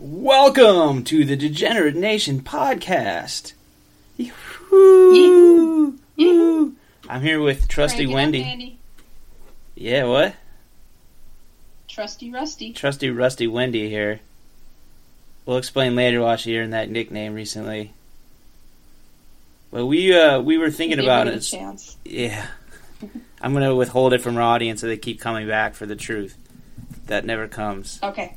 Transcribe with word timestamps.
Welcome 0.00 1.02
to 1.04 1.24
the 1.24 1.34
Degenerate 1.34 1.96
Nation 1.96 2.40
podcast. 2.40 3.52
Yee-hoo. 4.16 5.12
Yee-hoo. 6.14 6.76
I'm 7.08 7.22
here 7.22 7.40
with 7.40 7.66
Trusty 7.66 8.06
Crank 8.06 8.08
it 8.08 8.12
up, 8.12 8.14
Wendy. 8.14 8.42
Andy. 8.44 8.78
Yeah, 9.74 10.04
what? 10.04 10.36
Trusty 11.88 12.30
Rusty. 12.30 12.72
Trusty 12.72 13.10
Rusty 13.10 13.48
Wendy 13.48 13.90
here. 13.90 14.20
We'll 15.44 15.56
explain 15.56 15.96
later 15.96 16.20
why 16.20 16.36
she 16.36 16.56
earned 16.56 16.74
that 16.74 16.90
nickname 16.90 17.34
recently. 17.34 17.92
But 19.72 19.86
we 19.86 20.16
uh 20.16 20.40
we 20.40 20.58
were 20.58 20.70
thinking 20.70 21.00
about 21.00 21.26
it 21.26 21.40
chance. 21.40 21.96
Yeah. 22.04 22.46
I'm 23.40 23.52
gonna 23.52 23.74
withhold 23.74 24.12
it 24.12 24.20
from 24.20 24.36
our 24.36 24.42
audience 24.42 24.80
so 24.80 24.86
they 24.86 24.96
keep 24.96 25.20
coming 25.20 25.48
back 25.48 25.74
for 25.74 25.86
the 25.86 25.96
truth. 25.96 26.38
That 27.06 27.24
never 27.24 27.48
comes. 27.48 27.98
Okay. 28.00 28.36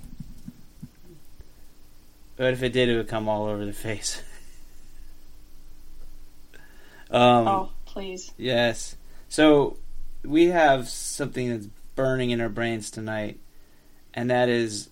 But 2.42 2.54
if 2.54 2.64
it 2.64 2.74
did, 2.74 2.90
it 2.90 2.98
would 2.98 3.08
come 3.08 3.30
all 3.30 3.46
over 3.46 3.64
the 3.64 3.72
face. 3.72 4.20
um, 7.12 7.48
oh, 7.48 7.70
please. 7.86 8.32
Yes. 8.36 8.96
So 9.30 9.78
we 10.24 10.48
have 10.48 10.90
something 10.90 11.52
that's 11.52 11.68
burning 11.94 12.32
in 12.32 12.42
our 12.42 12.50
brains 12.50 12.90
tonight, 12.90 13.40
and 14.12 14.32
that 14.32 14.50
is 14.50 14.90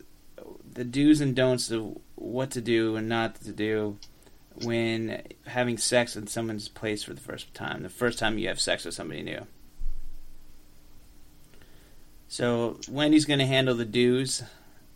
the 0.74 0.84
do's 0.84 1.22
and 1.22 1.36
don'ts 1.36 1.72
of 1.72 1.98
what 2.14 2.52
to 2.52 2.62
do 2.62 2.96
and 2.96 3.10
not 3.10 3.42
to 3.42 3.52
do 3.52 3.98
when 4.62 5.24
having 5.48 5.80
sex 5.80 6.16
in 6.16 6.28
someone's 6.28 6.70
place 6.70 7.02
for 7.02 7.16
the 7.16 7.22
first 7.22 7.52
time. 7.56 7.82
The 7.82 7.90
first 7.90 8.20
time 8.20 8.38
you 8.38 8.48
have 8.50 8.62
sex 8.62 8.86
with 8.86 8.94
somebody 8.94 9.24
new. 9.24 9.48
So 12.28 12.80
Wendy's 12.88 13.26
going 13.26 13.40
to 13.40 13.48
handle 13.48 13.74
the 13.74 13.86
do's, 13.86 14.44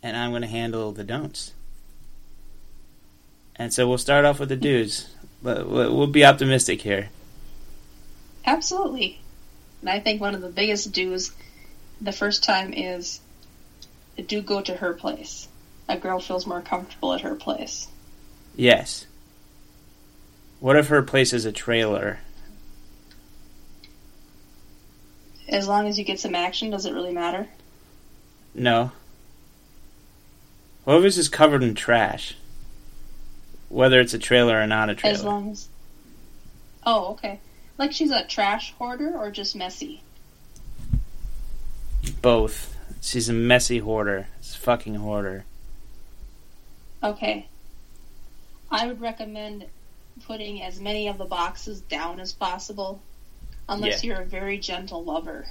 and 0.04 0.16
I'm 0.16 0.30
going 0.30 0.42
to 0.42 0.46
handle 0.46 0.92
the 0.92 1.02
don'ts. 1.02 1.53
And 3.56 3.72
so 3.72 3.88
we'll 3.88 3.98
start 3.98 4.24
off 4.24 4.40
with 4.40 4.48
the 4.48 4.56
dudes. 4.56 5.08
But 5.42 5.68
we'll 5.68 5.94
we'll 5.94 6.06
be 6.06 6.24
optimistic 6.24 6.82
here. 6.82 7.10
Absolutely. 8.46 9.20
And 9.80 9.90
I 9.90 10.00
think 10.00 10.20
one 10.20 10.34
of 10.34 10.40
the 10.40 10.48
biggest 10.48 10.92
do's 10.92 11.32
the 12.00 12.12
first 12.12 12.44
time 12.44 12.72
is 12.72 13.20
do 14.26 14.40
go 14.40 14.60
to 14.60 14.74
her 14.76 14.94
place. 14.94 15.48
A 15.88 15.98
girl 15.98 16.18
feels 16.20 16.46
more 16.46 16.62
comfortable 16.62 17.12
at 17.12 17.20
her 17.20 17.34
place. 17.34 17.88
Yes. 18.56 19.06
What 20.60 20.76
if 20.76 20.88
her 20.88 21.02
place 21.02 21.32
is 21.32 21.44
a 21.44 21.52
trailer? 21.52 22.20
As 25.48 25.68
long 25.68 25.86
as 25.86 25.98
you 25.98 26.04
get 26.04 26.20
some 26.20 26.34
action, 26.34 26.70
does 26.70 26.86
it 26.86 26.94
really 26.94 27.12
matter? 27.12 27.48
No. 28.54 28.92
What 30.84 30.98
if 30.98 31.04
it's 31.04 31.16
just 31.16 31.32
covered 31.32 31.62
in 31.62 31.74
trash? 31.74 32.34
Whether 33.68 34.00
it's 34.00 34.14
a 34.14 34.18
trailer 34.18 34.60
or 34.60 34.66
not 34.66 34.90
a 34.90 34.94
trailer. 34.94 35.14
As 35.14 35.24
long 35.24 35.50
as. 35.50 35.68
Oh, 36.86 37.12
okay. 37.12 37.40
Like 37.78 37.92
she's 37.92 38.10
a 38.10 38.24
trash 38.24 38.72
hoarder 38.74 39.16
or 39.16 39.30
just 39.30 39.56
messy? 39.56 40.02
Both. 42.22 42.76
She's 43.00 43.28
a 43.28 43.32
messy 43.32 43.78
hoarder. 43.78 44.28
It's 44.38 44.54
a 44.54 44.58
fucking 44.58 44.94
hoarder. 44.94 45.44
Okay. 47.02 47.48
I 48.70 48.86
would 48.86 49.00
recommend 49.00 49.66
putting 50.26 50.62
as 50.62 50.80
many 50.80 51.08
of 51.08 51.18
the 51.18 51.24
boxes 51.24 51.80
down 51.80 52.20
as 52.20 52.32
possible, 52.32 53.02
unless 53.68 54.02
you're 54.04 54.20
a 54.20 54.24
very 54.24 54.58
gentle 54.58 55.04
lover. 55.04 55.46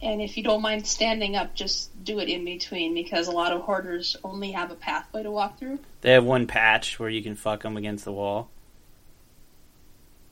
And 0.00 0.22
if 0.22 0.36
you 0.36 0.44
don't 0.44 0.62
mind 0.62 0.86
standing 0.86 1.34
up, 1.34 1.54
just 1.54 2.04
do 2.04 2.20
it 2.20 2.28
in 2.28 2.44
between 2.44 2.94
because 2.94 3.26
a 3.26 3.32
lot 3.32 3.52
of 3.52 3.62
hoarders 3.62 4.16
only 4.22 4.52
have 4.52 4.70
a 4.70 4.76
pathway 4.76 5.24
to 5.24 5.30
walk 5.30 5.58
through. 5.58 5.80
They 6.02 6.12
have 6.12 6.24
one 6.24 6.46
patch 6.46 7.00
where 7.00 7.08
you 7.08 7.22
can 7.22 7.34
fuck 7.34 7.62
them 7.62 7.76
against 7.76 8.04
the 8.04 8.12
wall. 8.12 8.48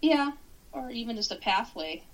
Yeah, 0.00 0.32
or 0.72 0.90
even 0.90 1.16
just 1.16 1.32
a 1.32 1.36
pathway. 1.36 2.04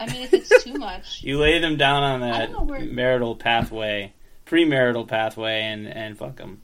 I 0.00 0.06
mean, 0.10 0.22
if 0.22 0.34
it's 0.34 0.64
too 0.64 0.74
much, 0.74 1.20
You 1.22 1.38
lay 1.38 1.60
them 1.60 1.76
down 1.76 2.02
on 2.02 2.20
that 2.20 2.64
where- 2.66 2.80
marital 2.80 3.36
pathway, 3.36 4.12
premarital 4.46 5.06
pathway, 5.06 5.60
and 5.62 5.86
and 5.86 6.18
fuck 6.18 6.36
them, 6.36 6.62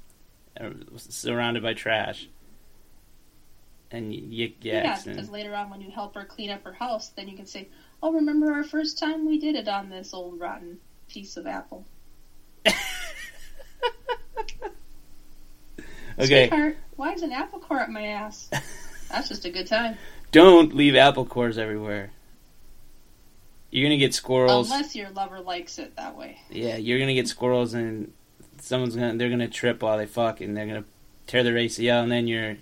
uh, 0.60 0.70
surrounded 0.96 1.62
by 1.62 1.74
trash. 1.74 2.28
And 3.92 4.10
y- 4.10 4.16
yik 4.16 4.54
yeah, 4.62 5.00
because 5.04 5.30
later 5.30 5.54
on 5.54 5.70
when 5.70 5.80
you 5.80 5.90
help 5.92 6.14
her 6.16 6.24
clean 6.24 6.50
up 6.50 6.64
her 6.64 6.72
house, 6.72 7.10
then 7.10 7.28
you 7.28 7.36
can 7.36 7.46
say, 7.46 7.68
"Oh, 8.03 8.12
remember 8.12 8.53
our 8.53 8.64
first 8.64 8.98
time 8.98 9.26
we 9.26 9.38
did 9.38 9.54
it 9.54 9.69
on 9.69 9.88
this 9.91 10.14
old 10.14 10.41
rotten 10.41 10.78
piece 11.09 11.36
of 11.36 11.47
apple." 11.47 11.86
okay. 16.19 16.48
Sweetheart, 16.48 16.76
why 16.97 17.12
is 17.12 17.22
an 17.22 17.32
apple 17.32 17.60
core 17.60 17.81
up 17.81 17.88
my 17.88 18.06
ass? 18.06 18.50
That's 19.10 19.28
just 19.28 19.44
a 19.44 19.50
good 19.50 19.66
time. 19.66 19.97
Don't 20.32 20.75
leave 20.75 20.94
apple 20.94 21.25
cores 21.25 21.56
everywhere. 21.56 22.10
You're 23.70 23.87
gonna 23.87 23.98
get 23.98 24.14
squirrels. 24.14 24.70
Unless 24.70 24.97
your 24.97 25.10
lover 25.10 25.41
likes 25.41 25.78
it 25.78 25.97
that 25.97 26.16
way. 26.16 26.38
Yeah, 26.50 26.76
you're 26.76 26.98
gonna 26.98 27.14
get 27.14 27.28
squirrels, 27.28 27.75
and 27.75 28.12
someone's 28.60 28.94
gonna 28.94 29.16
they're 29.16 29.31
gonna 29.31 29.48
trip 29.48 29.82
while 29.82 29.98
they 29.98 30.06
fuck, 30.06 30.41
and 30.41 30.56
they're 30.56 30.66
gonna 30.66 30.84
tear 31.26 31.42
their 31.42 31.54
ACL, 31.54 32.03
and 32.03 32.10
then 32.10 32.26
you're 32.26 32.56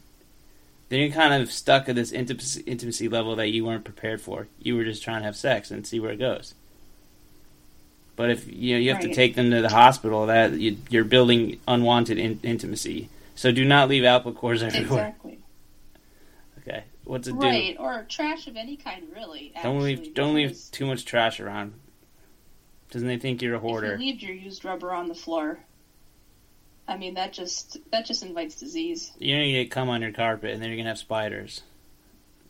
then 0.89 1.01
you're 1.01 1.11
kind 1.11 1.43
of 1.43 1.51
stuck 1.51 1.89
at 1.89 1.97
this 1.97 2.13
intimacy, 2.13 2.63
intimacy 2.63 3.09
level 3.09 3.37
that 3.37 3.49
you 3.49 3.65
weren't 3.65 3.85
prepared 3.85 4.21
for. 4.21 4.47
You 4.59 4.77
were 4.77 4.85
just 4.85 5.03
trying 5.03 5.21
to 5.21 5.27
have 5.27 5.37
sex 5.37 5.71
and 5.71 5.87
see 5.87 5.99
where 5.99 6.13
it 6.13 6.19
goes. 6.19 6.55
But 8.15 8.31
if 8.31 8.47
you 8.51 8.75
know, 8.75 8.81
you 8.81 8.93
have 8.93 9.03
to 9.03 9.15
take 9.15 9.35
them 9.35 9.51
to 9.51 9.61
the 9.61 9.69
hospital, 9.69 10.27
that 10.27 10.53
you, 10.53 10.79
you're 10.89 11.05
building 11.05 11.61
unwanted 11.69 12.19
in, 12.19 12.41
intimacy. 12.43 13.11
So 13.35 13.53
do 13.53 13.65
not 13.65 13.91
leave 13.91 14.05
apple 14.05 14.33
cores 14.33 14.63
everywhere. 14.63 15.09
Exactly. 15.09 15.39
Okay, 16.61 16.85
what's 17.05 17.29
it 17.29 17.39
do? 17.39 17.47
Right, 17.47 17.77
or 17.79 18.07
trash 18.09 18.47
of 18.47 18.57
any 18.57 18.77
kind, 18.77 19.05
really. 19.15 19.53
Don't 19.63 19.81
leave 19.81 20.15
don't 20.15 20.35
leave 20.35 20.59
too 20.73 20.87
much 20.87 21.05
trash 21.05 21.41
around. 21.41 21.75
Doesn't 22.91 23.07
they 23.07 23.19
think 23.19 23.43
you're 23.43 23.55
a 23.55 23.59
If 23.59 23.63
you 23.63 23.69
hoarder? 23.69 23.99
leave 23.99 24.23
your 24.23 24.33
used 24.33 24.65
rubber 24.65 24.95
on 24.95 25.09
the 25.09 25.15
floor, 25.15 25.59
I 26.89 26.97
mean 26.97 27.15
that 27.15 27.33
just 27.33 27.79
that 27.91 28.07
just 28.07 28.23
invites 28.23 28.55
disease. 28.57 29.13
You're 29.19 29.39
gonna 29.39 29.51
get 29.51 29.71
cum 29.71 29.89
on 29.89 30.03
your 30.03 30.13
carpet, 30.13 30.53
and 30.53 30.63
then 30.63 30.69
you're 30.71 30.77
gonna 30.77 30.91
have 30.91 30.99
spiders. 30.99 31.63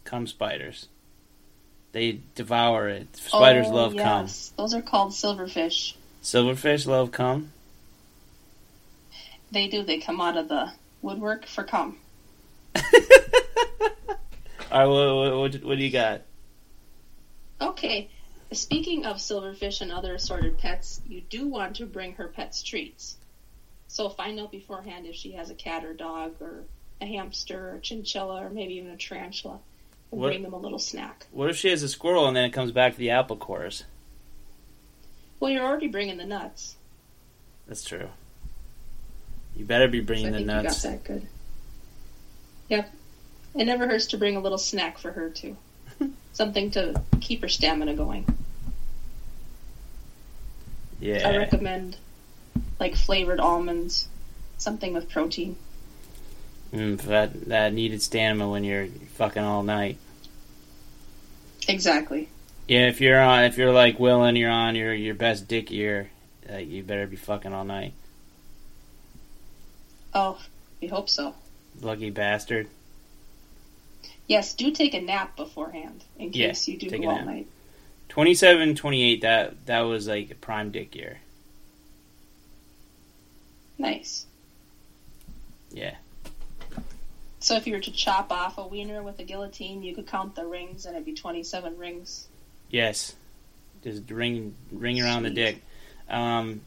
Cum 0.04 0.26
spiders. 0.26 0.88
They 1.92 2.20
devour 2.34 2.88
it. 2.88 3.16
Spiders 3.16 3.68
oh, 3.68 3.74
love 3.74 3.96
cum. 3.96 4.26
yes. 4.26 4.52
Those 4.58 4.74
are 4.74 4.82
called 4.82 5.12
silverfish. 5.12 5.94
Silverfish 6.22 6.86
love 6.86 7.12
cum. 7.12 7.52
They 9.50 9.68
do. 9.68 9.82
They 9.82 9.98
come 9.98 10.20
out 10.20 10.36
of 10.36 10.48
the 10.48 10.72
woodwork 11.00 11.46
for 11.46 11.64
cum. 11.64 11.96
All 12.76 12.82
right, 14.70 14.86
what, 14.86 15.36
what, 15.38 15.64
what 15.64 15.78
do 15.78 15.84
you 15.84 15.90
got? 15.90 16.22
Okay. 17.60 18.10
Speaking 18.52 19.06
of 19.06 19.16
silverfish 19.16 19.80
and 19.80 19.90
other 19.90 20.14
assorted 20.14 20.58
pets, 20.58 21.00
you 21.08 21.22
do 21.22 21.48
want 21.48 21.76
to 21.76 21.86
bring 21.86 22.14
her 22.14 22.28
pets 22.28 22.62
treats. 22.62 23.16
So 23.96 24.10
find 24.10 24.38
out 24.38 24.50
beforehand 24.52 25.06
if 25.06 25.14
she 25.14 25.32
has 25.32 25.48
a 25.48 25.54
cat 25.54 25.82
or 25.82 25.94
dog 25.94 26.34
or 26.42 26.64
a 27.00 27.06
hamster 27.06 27.70
or 27.70 27.78
chinchilla 27.78 28.44
or 28.44 28.50
maybe 28.50 28.74
even 28.74 28.90
a 28.90 28.96
tarantula. 28.98 29.58
And 30.12 30.20
What- 30.20 30.26
bring 30.28 30.42
them 30.42 30.52
a 30.52 30.58
little 30.58 30.78
snack. 30.78 31.24
What 31.30 31.48
if 31.48 31.56
she 31.56 31.70
has 31.70 31.82
a 31.82 31.88
squirrel 31.88 32.28
and 32.28 32.36
then 32.36 32.44
it 32.44 32.50
comes 32.52 32.72
back 32.72 32.92
to 32.92 32.98
the 32.98 33.08
apple 33.08 33.38
cores? 33.38 33.84
Well, 35.40 35.50
you're 35.50 35.64
already 35.64 35.86
bringing 35.88 36.18
the 36.18 36.26
nuts. 36.26 36.76
That's 37.66 37.82
true. 37.84 38.10
You 39.56 39.64
better 39.64 39.88
be 39.88 40.00
I 40.00 40.02
bringing 40.02 40.32
the 40.32 40.38
think 40.40 40.46
nuts. 40.46 40.84
you 40.84 40.90
got 40.90 40.98
that 40.98 41.04
good. 41.04 41.26
Yep. 42.68 42.92
It 43.54 43.64
never 43.64 43.86
hurts 43.86 44.08
to 44.08 44.18
bring 44.18 44.36
a 44.36 44.40
little 44.40 44.58
snack 44.58 44.98
for 44.98 45.10
her 45.12 45.30
too. 45.30 45.56
Something 46.34 46.70
to 46.72 47.00
keep 47.22 47.40
her 47.40 47.48
stamina 47.48 47.94
going. 47.94 48.26
Yeah. 51.00 51.26
I 51.26 51.38
recommend 51.38 51.96
like 52.80 52.96
flavored 52.96 53.40
almonds, 53.40 54.08
something 54.58 54.92
with 54.94 55.08
protein. 55.10 55.56
Mm, 56.72 57.00
that 57.02 57.46
that 57.48 57.72
needed 57.72 58.02
stamina 58.02 58.48
when 58.50 58.64
you're 58.64 58.88
fucking 59.14 59.42
all 59.42 59.62
night. 59.62 59.98
Exactly. 61.68 62.32
Yeah, 62.68 62.88
if 62.88 63.00
you're 63.00 63.20
on, 63.20 63.44
if 63.44 63.56
you're 63.58 63.72
like 63.72 63.98
Will 63.98 64.22
and 64.24 64.36
you're 64.36 64.50
on 64.50 64.74
your 64.76 64.92
your 64.94 65.14
best 65.14 65.46
dick 65.48 65.70
year, 65.70 66.10
uh, 66.50 66.56
you 66.58 66.82
better 66.82 67.06
be 67.06 67.16
fucking 67.16 67.52
all 67.52 67.64
night. 67.64 67.94
Oh, 70.12 70.40
we 70.80 70.88
hope 70.88 71.08
so. 71.08 71.36
Lucky 71.80 72.10
bastard. 72.10 72.68
Yes, 74.28 74.54
do 74.54 74.70
take 74.70 74.94
a 74.94 75.00
nap 75.00 75.34
beforehand 75.36 76.04
in 76.16 76.32
Yeah, 76.32 76.48
case 76.48 76.68
you 76.68 76.78
do 76.78 76.88
take 76.88 77.02
go 77.02 77.08
all 77.08 77.22
night. 77.22 77.48
27, 78.08 78.74
28, 78.76 79.20
that 79.22 79.66
that 79.66 79.80
was 79.80 80.06
like 80.06 80.30
a 80.30 80.34
prime 80.34 80.70
dick 80.70 80.94
year. 80.94 81.20
Nice. 83.78 84.26
Yeah. 85.70 85.94
So 87.40 87.54
if 87.56 87.66
you 87.66 87.74
were 87.74 87.80
to 87.80 87.92
chop 87.92 88.32
off 88.32 88.58
a 88.58 88.66
wiener 88.66 89.02
with 89.02 89.18
a 89.20 89.24
guillotine, 89.24 89.82
you 89.82 89.94
could 89.94 90.06
count 90.06 90.34
the 90.34 90.44
rings 90.46 90.86
and 90.86 90.94
it'd 90.96 91.04
be 91.06 91.12
27 91.14 91.78
rings. 91.78 92.26
Yes. 92.70 93.14
Just 93.84 94.10
ring 94.10 94.54
ring 94.72 95.00
around 95.00 95.22
the 95.22 95.30
dick. 95.30 95.62
Um, 96.08 96.62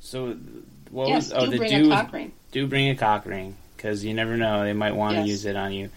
so 0.00 0.36
what 0.90 1.08
yes, 1.08 1.30
was 1.30 1.32
oh 1.34 1.44
do 1.46 1.50
the 1.52 1.56
bring 1.58 1.82
do 1.82 1.92
a 1.92 1.94
cock 1.94 2.12
ring. 2.12 2.32
do 2.52 2.66
bring 2.66 2.88
a 2.88 2.94
cock 2.96 3.26
ring 3.26 3.56
because 3.76 4.04
you 4.04 4.14
never 4.14 4.36
know 4.36 4.62
they 4.64 4.72
might 4.72 4.94
want 4.94 5.14
to 5.16 5.20
Yes. 5.20 5.28
use 5.28 5.44
it 5.44 5.56
on 5.56 5.72
you. 5.72 5.90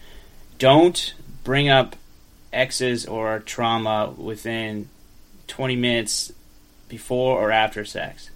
Don't 0.58 1.14
bring 1.42 1.68
up 1.70 1.96
exes 2.52 3.06
or 3.06 3.38
trauma 3.40 4.12
within 4.16 4.88
twenty 5.46 5.76
minutes 5.76 6.32
before 6.88 7.38
or 7.40 7.50
after 7.50 7.84
sex. 7.84 8.30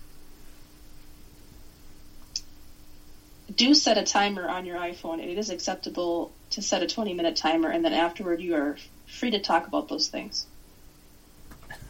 Do 3.54 3.74
set 3.74 3.96
a 3.98 4.02
timer 4.04 4.48
on 4.48 4.66
your 4.66 4.76
iPhone. 4.78 5.20
It 5.24 5.38
is 5.38 5.50
acceptable 5.50 6.32
to 6.50 6.62
set 6.62 6.82
a 6.82 6.86
20 6.86 7.14
minute 7.14 7.36
timer, 7.36 7.70
and 7.70 7.84
then 7.84 7.92
afterward, 7.92 8.40
you 8.40 8.54
are 8.54 8.76
free 9.06 9.30
to 9.30 9.40
talk 9.40 9.66
about 9.66 9.88
those 9.88 10.08
things. 10.08 10.46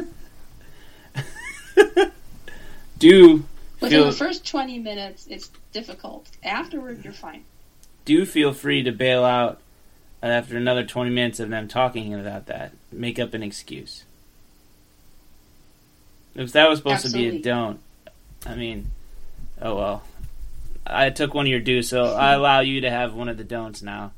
Do 2.99 3.43
Within 3.79 3.99
feel 3.99 4.05
the 4.05 4.11
first 4.11 4.45
20 4.47 4.79
minutes, 4.79 5.25
it's 5.27 5.49
difficult. 5.73 6.27
Afterward, 6.43 7.03
you're 7.03 7.13
fine. 7.13 7.43
do 8.05 8.25
feel 8.25 8.53
free 8.53 8.83
to 8.83 8.91
bail 8.91 9.25
out 9.25 9.59
after 10.21 10.55
another 10.55 10.85
twenty 10.85 11.09
minutes 11.09 11.39
of 11.39 11.49
them 11.49 11.67
talking 11.67 12.13
about 12.13 12.45
that. 12.45 12.73
Make 12.91 13.17
up 13.17 13.33
an 13.33 13.41
excuse. 13.41 14.03
If 16.35 16.51
that 16.51 16.69
was 16.69 16.79
supposed 16.79 17.05
to 17.07 17.11
be 17.11 17.27
a 17.27 17.39
don't, 17.41 17.79
I 18.45 18.55
mean, 18.55 18.91
oh 19.61 19.75
well. 19.75 20.03
I 20.91 21.09
took 21.09 21.33
one 21.33 21.45
of 21.45 21.49
your 21.49 21.59
do's, 21.59 21.89
so 21.89 22.03
I 22.13 22.33
allow 22.33 22.59
you 22.59 22.81
to 22.81 22.89
have 22.89 23.13
one 23.13 23.29
of 23.29 23.37
the 23.37 23.43
don'ts 23.43 23.81
now. 23.81 24.11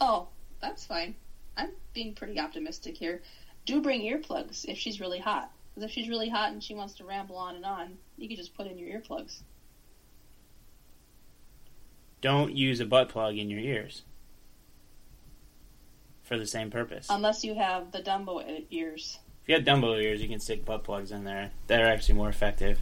Oh, 0.00 0.28
that's 0.60 0.86
fine. 0.86 1.16
I'm 1.56 1.70
being 1.92 2.14
pretty 2.14 2.38
optimistic 2.38 2.96
here. 2.96 3.22
Do 3.66 3.80
bring 3.80 4.02
earplugs 4.02 4.64
if 4.66 4.78
she's 4.78 5.00
really 5.00 5.18
hot. 5.18 5.50
Because 5.74 5.90
if 5.90 5.94
she's 5.94 6.08
really 6.08 6.28
hot 6.28 6.52
and 6.52 6.62
she 6.62 6.74
wants 6.74 6.94
to 6.94 7.04
ramble 7.04 7.36
on 7.36 7.56
and 7.56 7.64
on, 7.64 7.98
you 8.16 8.28
can 8.28 8.36
just 8.36 8.54
put 8.54 8.66
in 8.66 8.78
your 8.78 9.00
earplugs. 9.00 9.40
Don't 12.20 12.54
use 12.54 12.80
a 12.80 12.86
butt 12.86 13.08
plug 13.08 13.36
in 13.36 13.50
your 13.50 13.60
ears 13.60 14.02
for 16.22 16.38
the 16.38 16.46
same 16.46 16.70
purpose. 16.70 17.08
Unless 17.10 17.44
you 17.44 17.54
have 17.54 17.92
the 17.92 18.00
Dumbo 18.00 18.64
ears. 18.70 19.18
if 19.42 19.48
you 19.48 19.54
have 19.56 19.64
Dumbo 19.64 20.00
ears, 20.00 20.22
you 20.22 20.28
can 20.28 20.40
stick 20.40 20.64
butt 20.64 20.84
plugs 20.84 21.10
in 21.10 21.24
there. 21.24 21.50
They're 21.66 21.86
actually 21.86 22.14
more 22.14 22.28
effective. 22.28 22.78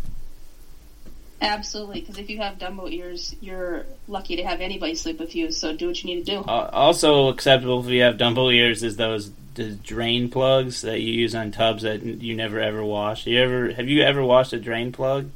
Absolutely, 1.43 2.01
because 2.01 2.19
if 2.19 2.31
you 2.31 2.39
have 2.39 2.59
Dumbo 2.59 2.91
ears, 2.91 3.35
you're 3.41 3.85
lucky 4.07 4.37
to 4.37 4.45
have 4.45 4.61
anybody 4.61 4.95
sleep 4.95 5.19
with 5.19 5.35
you. 5.35 5.51
So 5.51 5.77
do 5.77 5.89
what 5.89 6.03
you 6.03 6.15
need 6.15 6.25
to 6.25 6.31
do. 6.31 6.39
Uh, 6.39 6.71
also 6.73 7.29
acceptable 7.29 7.81
if 7.81 7.91
you 7.91 8.03
have 8.03 8.17
Dumbo 8.17 8.55
ears 8.55 8.85
is 8.85 8.97
those 8.97 9.33
the 9.55 9.71
drain 9.71 10.31
plugs 10.31 10.83
that 10.83 11.01
you 11.01 11.13
use 11.13 11.35
on 11.35 11.51
tubs 11.51 11.83
that 11.83 12.03
you 12.03 12.37
never 12.37 12.61
ever 12.61 12.85
wash. 12.85 13.27
You 13.27 13.41
ever 13.41 13.73
have 13.73 13.89
you 13.89 14.03
ever 14.03 14.25
washed 14.25 14.53
a 14.53 14.61
drain 14.61 14.93
plug? 14.93 15.31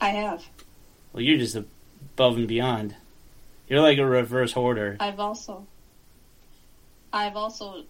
I 0.00 0.10
have. 0.10 0.46
Well, 1.12 1.22
you're 1.22 1.38
just 1.38 1.54
above 1.54 2.38
and 2.38 2.48
beyond. 2.48 2.96
You're 3.68 3.82
like 3.82 3.98
a 3.98 4.06
reverse 4.06 4.52
hoarder. 4.52 4.96
I've 4.98 5.20
also. 5.20 5.66
I've 7.12 7.36
also 7.36 7.84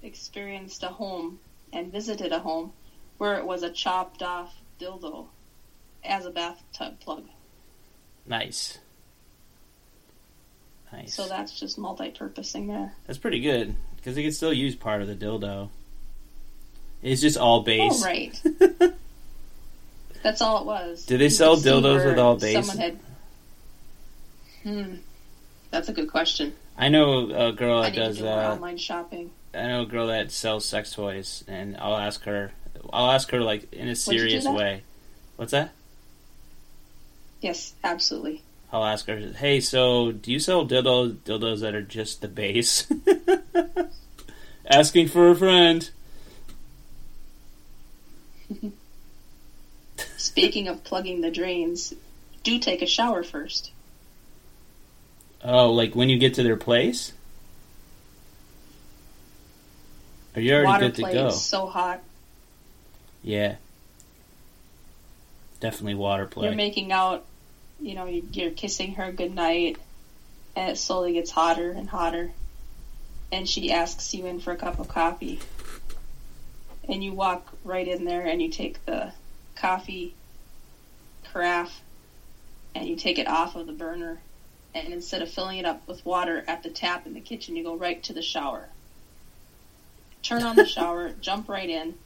experienced 0.00 0.84
a 0.84 0.88
home 0.88 1.40
and 1.72 1.90
visited 1.90 2.30
a 2.30 2.38
home 2.38 2.72
where 3.18 3.36
it 3.36 3.44
was 3.44 3.64
a 3.64 3.70
chopped 3.70 4.22
off 4.22 4.54
dildo 4.80 5.26
as 6.04 6.26
a 6.26 6.30
bathtub 6.30 7.00
plug. 7.00 7.24
Nice. 8.26 8.78
Nice. 10.92 11.14
So 11.14 11.26
that's 11.28 11.58
just 11.58 11.76
multi-purposing 11.78 12.66
there. 12.68 12.92
That's 13.06 13.18
pretty 13.18 13.40
good 13.40 13.74
because 13.96 14.14
they 14.14 14.22
can 14.22 14.32
still 14.32 14.52
use 14.52 14.74
part 14.76 15.02
of 15.02 15.08
the 15.08 15.14
dildo. 15.16 15.70
It's 17.02 17.20
just 17.20 17.36
all 17.36 17.62
base. 17.62 18.02
Oh, 18.02 18.06
right. 18.06 18.42
That's 20.22 20.40
all 20.40 20.60
it 20.60 20.64
was. 20.64 21.04
Do 21.04 21.18
they 21.18 21.24
You 21.24 21.30
sell 21.30 21.56
dildos 21.56 22.06
with 22.06 22.18
all 22.18 22.36
base? 22.36 22.66
Someone 22.66 22.78
had. 22.78 22.98
Hmm. 24.62 24.94
That's 25.70 25.90
a 25.90 25.92
good 25.92 26.10
question. 26.10 26.54
I 26.78 26.88
know 26.88 27.30
a 27.48 27.52
girl 27.52 27.82
that 27.82 27.94
does. 27.94 28.18
do 28.18 28.26
Uh, 28.26 28.54
online 28.54 28.78
shopping. 28.78 29.32
I 29.52 29.66
know 29.66 29.82
a 29.82 29.86
girl 29.86 30.06
that 30.06 30.32
sells 30.32 30.64
sex 30.64 30.92
toys, 30.94 31.44
and 31.46 31.76
I'll 31.76 31.96
ask 31.96 32.22
her. 32.24 32.52
I'll 32.90 33.10
ask 33.10 33.30
her 33.32 33.42
like 33.42 33.70
in 33.74 33.88
a 33.88 33.94
serious 33.94 34.46
way. 34.46 34.82
What's 35.36 35.52
that? 35.52 35.72
Yes, 37.44 37.74
absolutely. 37.84 38.42
I'll 38.72 38.86
ask 38.86 39.06
her. 39.06 39.18
Hey, 39.18 39.60
so 39.60 40.12
do 40.12 40.32
you 40.32 40.38
sell 40.38 40.66
dildos 40.66 41.16
dildos 41.16 41.60
that 41.60 41.74
are 41.74 41.82
just 41.82 42.22
the 42.22 42.28
base? 42.28 42.90
Asking 44.66 45.08
for 45.08 45.28
a 45.28 45.36
friend. 45.36 45.90
Speaking 50.16 50.68
of 50.68 50.84
plugging 50.84 51.20
the 51.20 51.30
drains, 51.30 51.92
do 52.44 52.58
take 52.58 52.80
a 52.80 52.86
shower 52.86 53.22
first. 53.22 53.72
Oh, 55.44 55.70
like 55.70 55.94
when 55.94 56.08
you 56.08 56.18
get 56.18 56.32
to 56.34 56.42
their 56.42 56.56
place? 56.56 57.12
Are 60.34 60.40
you 60.40 60.54
already 60.54 60.66
Water 60.66 60.88
good 60.88 60.94
to 60.94 61.12
go? 61.12 61.28
so 61.28 61.66
hot. 61.66 62.00
Yeah. 63.22 63.56
Definitely 65.60 65.96
water 65.96 66.24
play. 66.24 66.46
You're 66.46 66.56
making 66.56 66.90
out, 66.90 67.26
you 67.84 67.94
know, 67.94 68.06
you- 68.06 68.26
you're 68.32 68.50
kissing 68.50 68.94
her 68.94 69.12
goodnight, 69.12 69.76
and 70.56 70.70
it 70.70 70.76
slowly 70.76 71.12
gets 71.12 71.30
hotter 71.30 71.70
and 71.70 71.88
hotter. 71.88 72.32
And 73.30 73.48
she 73.48 73.72
asks 73.72 74.14
you 74.14 74.26
in 74.26 74.40
for 74.40 74.52
a 74.52 74.56
cup 74.56 74.78
of 74.78 74.88
coffee. 74.88 75.40
And 76.88 77.04
you 77.04 77.12
walk 77.12 77.52
right 77.62 77.86
in 77.86 78.04
there 78.04 78.26
and 78.26 78.40
you 78.40 78.50
take 78.50 78.84
the 78.84 79.12
coffee 79.54 80.14
carafe 81.24 81.82
and 82.74 82.86
you 82.86 82.96
take 82.96 83.18
it 83.18 83.26
off 83.26 83.56
of 83.56 83.66
the 83.66 83.72
burner. 83.72 84.20
And 84.74 84.92
instead 84.92 85.22
of 85.22 85.30
filling 85.30 85.58
it 85.58 85.64
up 85.64 85.86
with 85.86 86.04
water 86.04 86.44
at 86.46 86.62
the 86.62 86.70
tap 86.70 87.06
in 87.06 87.14
the 87.14 87.20
kitchen, 87.20 87.56
you 87.56 87.64
go 87.64 87.76
right 87.76 88.02
to 88.04 88.12
the 88.12 88.22
shower. 88.22 88.68
Turn 90.22 90.42
on 90.42 90.56
the 90.56 90.66
shower, 90.76 91.12
jump 91.12 91.48
right 91.48 91.68
in, 91.68 91.98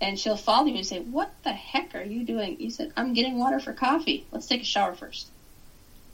and 0.00 0.18
she'll 0.18 0.36
follow 0.36 0.66
you 0.66 0.76
and 0.76 0.86
say, 0.86 1.00
What 1.00 1.32
the 1.44 1.52
heck 1.52 1.94
are 1.94 2.02
you 2.02 2.24
doing? 2.24 2.60
You 2.60 2.70
said, 2.70 2.92
I'm 2.96 3.12
getting 3.12 3.38
water 3.38 3.60
for 3.60 3.72
coffee. 3.72 4.26
Let's 4.32 4.46
take 4.46 4.62
a 4.62 4.64
shower 4.64 4.94
first. 4.94 5.28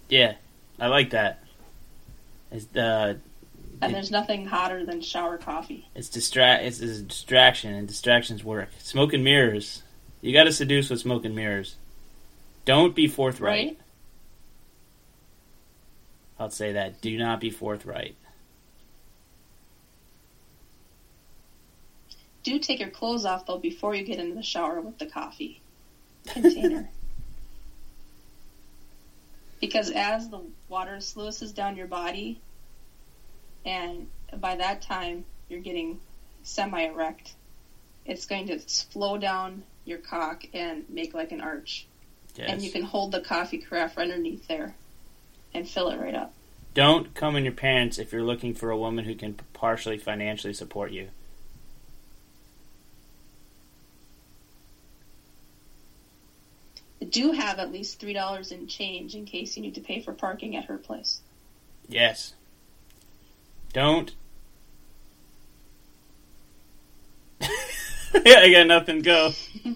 yeah, 0.08 0.34
I 0.80 0.88
like 0.88 1.10
that. 1.10 1.42
It's 2.50 2.74
uh, 2.76 3.14
And 3.82 3.94
there's 3.94 4.10
nothing 4.10 4.46
hotter 4.46 4.84
than 4.84 5.00
shower 5.00 5.36
coffee. 5.38 5.88
it's 5.94 6.08
distract. 6.08 6.64
It's 6.64 6.80
a 6.80 7.02
distraction, 7.02 7.74
and 7.74 7.86
distractions 7.88 8.44
work. 8.44 8.68
Smoke 8.78 9.12
and 9.12 9.24
mirrors. 9.24 9.82
You 10.20 10.32
got 10.32 10.44
to 10.44 10.52
seduce 10.52 10.90
with 10.90 11.00
smoke 11.00 11.24
and 11.24 11.34
mirrors. 11.34 11.76
Don't 12.64 12.94
be 12.94 13.06
forthright. 13.08 13.66
Right? 13.66 13.78
I'll 16.38 16.50
say 16.50 16.72
that. 16.72 17.00
Do 17.00 17.16
not 17.16 17.40
be 17.40 17.50
forthright. 17.50 18.16
Do 22.46 22.60
take 22.60 22.78
your 22.78 22.90
clothes 22.90 23.24
off, 23.24 23.44
though, 23.44 23.58
before 23.58 23.92
you 23.92 24.04
get 24.04 24.20
into 24.20 24.36
the 24.36 24.42
shower 24.44 24.80
with 24.80 24.98
the 24.98 25.06
coffee 25.06 25.60
container. 26.28 26.88
because 29.60 29.90
as 29.90 30.28
the 30.28 30.38
water 30.68 31.00
sluices 31.00 31.50
down 31.50 31.76
your 31.76 31.88
body, 31.88 32.38
and 33.64 34.06
by 34.36 34.54
that 34.54 34.82
time 34.82 35.24
you're 35.48 35.58
getting 35.58 35.98
semi 36.44 36.82
erect, 36.82 37.34
it's 38.04 38.26
going 38.26 38.46
to 38.46 38.60
slow 38.68 39.18
down 39.18 39.64
your 39.84 39.98
cock 39.98 40.44
and 40.54 40.88
make 40.88 41.14
like 41.14 41.32
an 41.32 41.40
arch. 41.40 41.88
Yes. 42.36 42.48
And 42.48 42.62
you 42.62 42.70
can 42.70 42.82
hold 42.82 43.10
the 43.10 43.22
coffee 43.22 43.58
carafe 43.58 43.98
underneath 43.98 44.46
there 44.46 44.76
and 45.52 45.68
fill 45.68 45.88
it 45.88 45.98
right 45.98 46.14
up. 46.14 46.32
Don't 46.74 47.12
come 47.12 47.34
in 47.34 47.42
your 47.42 47.54
parents 47.54 47.98
if 47.98 48.12
you're 48.12 48.22
looking 48.22 48.54
for 48.54 48.70
a 48.70 48.78
woman 48.78 49.04
who 49.04 49.16
can 49.16 49.34
partially 49.52 49.98
financially 49.98 50.54
support 50.54 50.92
you. 50.92 51.08
Do 57.10 57.32
have 57.32 57.58
at 57.58 57.72
least 57.72 58.00
three 58.00 58.12
dollars 58.12 58.52
in 58.52 58.66
change 58.66 59.14
in 59.14 59.24
case 59.24 59.56
you 59.56 59.62
need 59.62 59.74
to 59.74 59.80
pay 59.80 60.00
for 60.00 60.12
parking 60.12 60.56
at 60.56 60.66
her 60.66 60.78
place. 60.78 61.20
Yes. 61.88 62.34
Don't. 63.72 64.14
yeah, 67.40 68.38
I 68.38 68.50
got 68.50 68.66
nothing. 68.66 69.02
Go. 69.02 69.32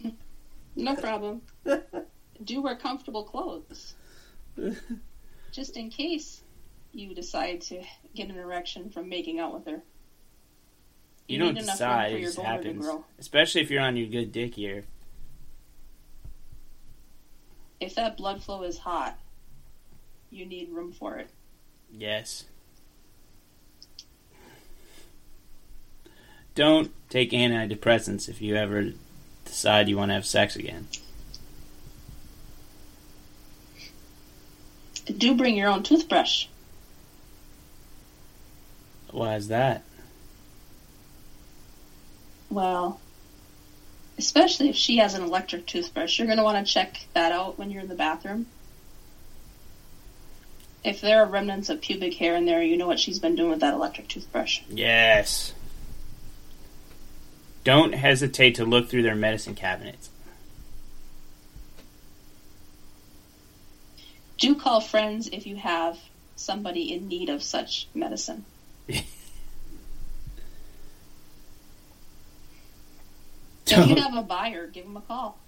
No 0.77 0.97
problem. 0.97 1.43
Do 2.45 2.63
wear 2.63 2.77
comfortable 2.77 3.25
clothes. 3.25 3.95
Just 5.53 5.77
in 5.77 5.91
case 5.91 6.43
you 6.93 7.15
decide 7.15 7.61
to 7.63 7.83
get 8.15 8.29
an 8.29 8.39
erection 8.39 8.91
from 8.91 9.09
making 9.09 9.39
out 9.39 9.53
with 9.53 9.67
her. 9.67 9.83
You, 11.29 11.39
don't 11.39 11.55
decide; 11.55 12.15
it 12.15 12.23
just 12.23 12.39
happens. 12.39 12.87
Especially 13.19 13.61
if 13.61 13.71
you're 13.71 13.83
on 13.83 13.97
your 13.97 14.09
good 14.09 14.33
dick 14.33 14.59
year 14.59 14.85
if 17.81 17.95
that 17.95 18.17
blood 18.17 18.43
flow 18.43 18.63
is 18.63 18.79
hot, 18.79 19.19
you 20.31 20.47
need 20.47 20.71
room 20.71 20.93
for 20.93 21.17
it. 21.17 21.31
Yes. 21.91 22.45
Don't 26.55 26.93
take 27.09 27.31
antidepressants 27.31 28.29
if 28.29 28.43
you 28.43 28.55
ever 28.55 28.93
decide 29.45 29.89
you 29.89 29.97
want 29.97 30.11
to 30.11 30.15
have 30.15 30.27
sex 30.27 30.57
again. 30.57 30.89
Do 35.07 35.35
bring 35.35 35.57
your 35.57 35.69
own 35.69 35.83
toothbrush. 35.83 36.47
Why 39.11 39.35
is 39.37 39.49
that? 39.49 39.83
Well, 42.49 43.01
especially 44.21 44.69
if 44.69 44.77
she 44.77 44.99
has 44.99 45.15
an 45.15 45.23
electric 45.23 45.67
toothbrush, 45.67 46.19
you're 46.19 46.27
going 46.27 46.37
to 46.37 46.45
want 46.45 46.65
to 46.65 46.71
check 46.71 47.07
that 47.15 47.33
out 47.33 47.59
when 47.59 47.71
you're 47.71 47.81
in 47.81 47.89
the 47.89 47.95
bathroom. 47.95 48.47
If 50.85 51.01
there 51.01 51.23
are 51.23 51.27
remnants 51.27 51.71
of 51.71 51.81
pubic 51.81 52.13
hair 52.15 52.37
in 52.37 52.45
there, 52.45 52.63
you 52.63 52.77
know 52.77 52.87
what 52.87 53.01
she's 53.01 53.19
been 53.19 53.35
doing 53.35 53.49
with 53.49 53.61
that 53.61 53.73
electric 53.73 54.09
toothbrush. 54.09 54.61
Yes. 54.69 55.55
Don't 57.65 57.95
hesitate 57.95 58.57
to 58.57 58.67
look 58.67 58.91
through 58.91 59.03
their 59.03 59.15
medicine 59.15 59.55
cabinets. 59.55 60.11
Do 64.37 64.55
call 64.55 64.83
friends 64.83 65.29
if 65.33 65.47
you 65.47 65.57
have 65.57 65.99
somebody 66.37 66.93
in 66.93 67.09
need 67.09 67.31
of 67.31 67.43
such 67.43 67.89
medicine. 67.95 68.45
if 73.79 73.89
you 73.89 73.97
have 73.97 74.15
a 74.15 74.23
buyer, 74.23 74.67
give 74.67 74.85
them 74.85 74.97
a 74.97 75.01
call. 75.01 75.39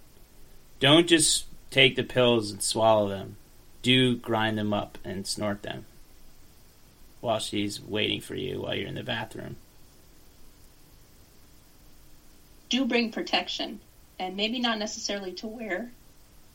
Don't 0.81 1.07
just 1.07 1.47
take 1.71 1.97
the 1.97 2.03
pills 2.03 2.51
and 2.51 2.63
swallow 2.63 3.09
them. 3.09 3.37
Do 3.83 4.17
grind 4.17 4.59
them 4.59 4.73
up 4.73 4.99
and 5.05 5.27
snort 5.27 5.63
them 5.63 5.87
while 7.21 7.39
she's 7.39 7.81
waiting 7.81 8.21
for 8.21 8.35
you 8.35 8.61
while 8.61 8.75
you're 8.75 8.89
in 8.89 8.95
the 8.95 9.03
bathroom. 9.03 9.57
Do 12.69 12.85
bring 12.85 13.13
protection, 13.13 13.81
and 14.19 14.37
maybe 14.37 14.59
not 14.59 14.79
necessarily 14.79 15.33
to 15.35 15.47
wear, 15.47 15.91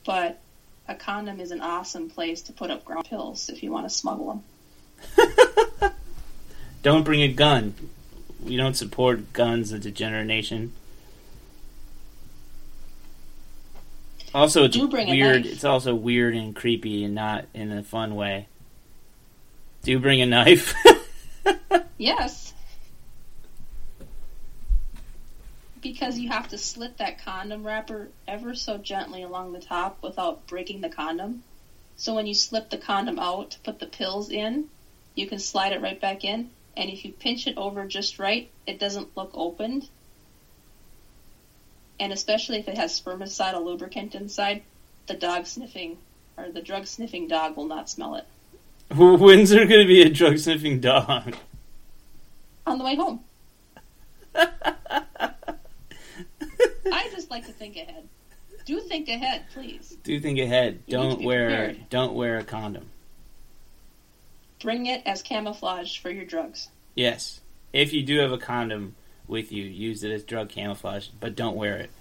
but 0.06 0.40
a 0.88 0.96
condom 0.96 1.40
is 1.40 1.52
an 1.52 1.62
awesome 1.62 2.10
place 2.10 2.42
to 2.44 2.54
put 2.54 2.70
up 2.70 2.86
ground 2.86 3.08
pills 3.10 3.50
if 3.50 3.64
you 3.64 3.72
want 3.72 3.86
to 3.86 3.90
smuggle 3.90 4.42
them. 5.18 5.92
don't 6.84 7.04
bring 7.04 7.22
a 7.22 7.28
gun. 7.28 7.76
We 8.44 8.58
don't 8.58 8.76
support 8.76 9.34
guns 9.34 9.72
and 9.72 9.82
degeneration. 9.82 10.74
Also, 14.38 14.65
it's 14.65 14.77
weird. 14.77 15.48
It's 15.48 15.63
also 15.63 15.96
weird 15.96 16.36
and 16.36 16.56
creepy, 16.56 17.03
and 17.03 17.15
not 17.15 17.46
in 17.56 17.72
a 17.72 17.82
fun 17.82 18.15
way. 18.15 18.48
Do 19.82 19.98
bring 19.98 20.22
a 20.22 20.27
knife? 20.27 20.75
yes. 21.98 22.53
Because 25.82 26.20
you 26.20 26.29
have 26.29 26.50
to 26.50 26.58
slit 26.60 27.00
that 27.00 27.25
condom 27.25 27.65
wrapper 27.65 28.10
ever 28.27 28.53
so 28.53 28.77
gently 28.77 29.24
along 29.24 29.53
the 29.53 29.60
top 29.60 30.03
without 30.03 30.46
breaking 30.46 30.82
the 30.82 30.89
condom. 30.89 31.41
So 31.96 32.13
when 32.13 32.27
you 32.27 32.36
slip 32.36 32.70
the 32.70 32.77
condom 32.77 33.17
out 33.17 33.50
to 33.51 33.60
put 33.62 33.79
the 33.79 33.88
pills 33.88 34.29
in, 34.29 34.65
you 35.15 35.25
can 35.25 35.39
slide 35.39 35.74
it 35.74 35.82
right 35.82 36.00
back 36.00 36.24
in. 36.24 36.51
And 36.75 36.91
if 36.91 37.03
you 37.06 37.12
pinch 37.12 37.48
it 37.48 37.58
over 37.58 37.88
just 37.88 38.20
right, 38.20 38.51
it 38.67 38.79
doesn't 38.79 39.17
look 39.17 39.32
opened 39.34 39.89
and 42.00 42.13
especially 42.13 42.60
if 42.60 42.68
it 42.68 42.77
has 42.77 43.00
spermicidal 43.00 43.63
lubricant 43.63 44.16
inside, 44.16 44.63
the 45.08 45.13
dog 45.13 45.46
sniffing 45.46 45.98
or 46.38 46.51
the 46.51 46.62
drug 46.62 46.86
sniffing 46.86 47.27
dog 47.27 47.58
will 47.58 47.68
not 47.68 47.89
smell 47.89 48.16
it. 48.16 48.25
When's 48.96 49.50
there 49.50 49.66
going 49.66 49.82
to 49.82 49.88
be 49.88 50.01
a 50.01 50.10
drug 50.10 50.38
sniffing 50.38 50.80
dog? 50.80 51.36
On 52.66 52.77
the 52.77 52.84
way 52.84 52.96
home. 52.96 53.20
I 54.36 54.50
just 57.12 57.30
like 57.30 57.46
to 57.48 57.51
think 57.51 57.75
ahead. 57.75 58.08
Do 58.66 58.80
think 58.82 59.08
ahead, 59.08 59.46
please. 59.54 59.98
Do 60.04 60.20
think 60.20 60.39
ahead. 60.39 60.80
You 60.88 60.98
don't 60.98 61.24
wear 61.24 61.48
prepared. 61.48 61.89
don't 61.89 62.13
wear 62.13 62.38
a 62.38 62.44
condom. 62.44 62.89
Bring 64.62 64.88
it 64.88 65.04
as 65.06 65.22
camouflage 65.22 66.00
for 66.00 66.10
your 66.10 66.25
drugs. 66.25 66.70
Yes. 66.96 67.39
If 67.74 67.94
you 67.94 68.04
do 68.04 68.20
have 68.20 68.32
a 68.32 68.38
condom, 68.38 68.96
with 69.28 69.52
you. 69.52 69.64
Use 69.64 70.04
it 70.04 70.12
as 70.12 70.24
drug 70.24 70.50
camouflage, 70.50 71.08
but 71.20 71.36
don't 71.36 71.56
wear 71.56 71.78
it. 71.78 71.92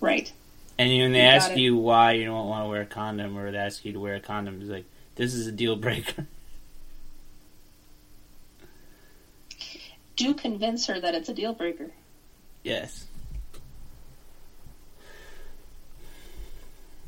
Right. 0.00 0.32
And 0.78 0.88
when 0.88 1.12
they 1.12 1.20
you 1.20 1.26
ask 1.26 1.56
you 1.56 1.76
why 1.76 2.12
you 2.12 2.24
don't 2.24 2.48
want 2.48 2.64
to 2.64 2.68
wear 2.68 2.80
a 2.82 2.86
condom, 2.86 3.36
or 3.36 3.50
they 3.50 3.58
ask 3.58 3.84
you 3.84 3.92
to 3.92 4.00
wear 4.00 4.14
a 4.14 4.20
condom, 4.20 4.60
it's 4.60 4.70
like 4.70 4.86
this 5.16 5.34
is 5.34 5.46
a 5.46 5.52
deal 5.52 5.76
breaker. 5.76 6.26
Do 10.16 10.34
convince 10.34 10.86
her 10.86 10.98
that 11.00 11.14
it's 11.14 11.28
a 11.28 11.34
deal 11.34 11.54
breaker. 11.54 11.90
Yes. 12.62 13.06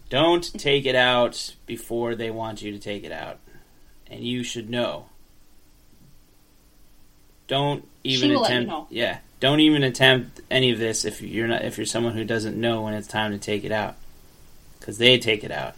Don't 0.09 0.45
take 0.59 0.85
it 0.85 0.95
out 0.95 1.55
before 1.65 2.15
they 2.15 2.31
want 2.31 2.61
you 2.61 2.73
to 2.73 2.79
take 2.79 3.05
it 3.05 3.13
out. 3.13 3.39
And 4.07 4.23
you 4.23 4.43
should 4.43 4.69
know. 4.69 5.07
Don't 7.49 7.87
even 8.05 8.31
attempt. 8.33 8.51
You 8.51 8.67
know. 8.67 8.87
Yeah, 8.91 9.19
don't 9.41 9.61
even 9.61 9.83
attempt 9.83 10.41
any 10.51 10.71
of 10.71 10.79
this 10.79 11.05
if 11.05 11.21
you're 11.21 11.49
not 11.49 11.65
if 11.65 11.77
you're 11.77 11.87
someone 11.87 12.15
who 12.15 12.25
doesn't 12.25 12.59
know 12.59 12.83
when 12.83 12.95
it's 12.95 13.09
time 13.09 13.33
to 13.33 13.39
take 13.39 13.65
it 13.65 13.73
out, 13.73 13.97
because 14.79 14.99
they 14.99 15.19
take 15.19 15.45
it 15.45 15.51
out. 15.51 15.75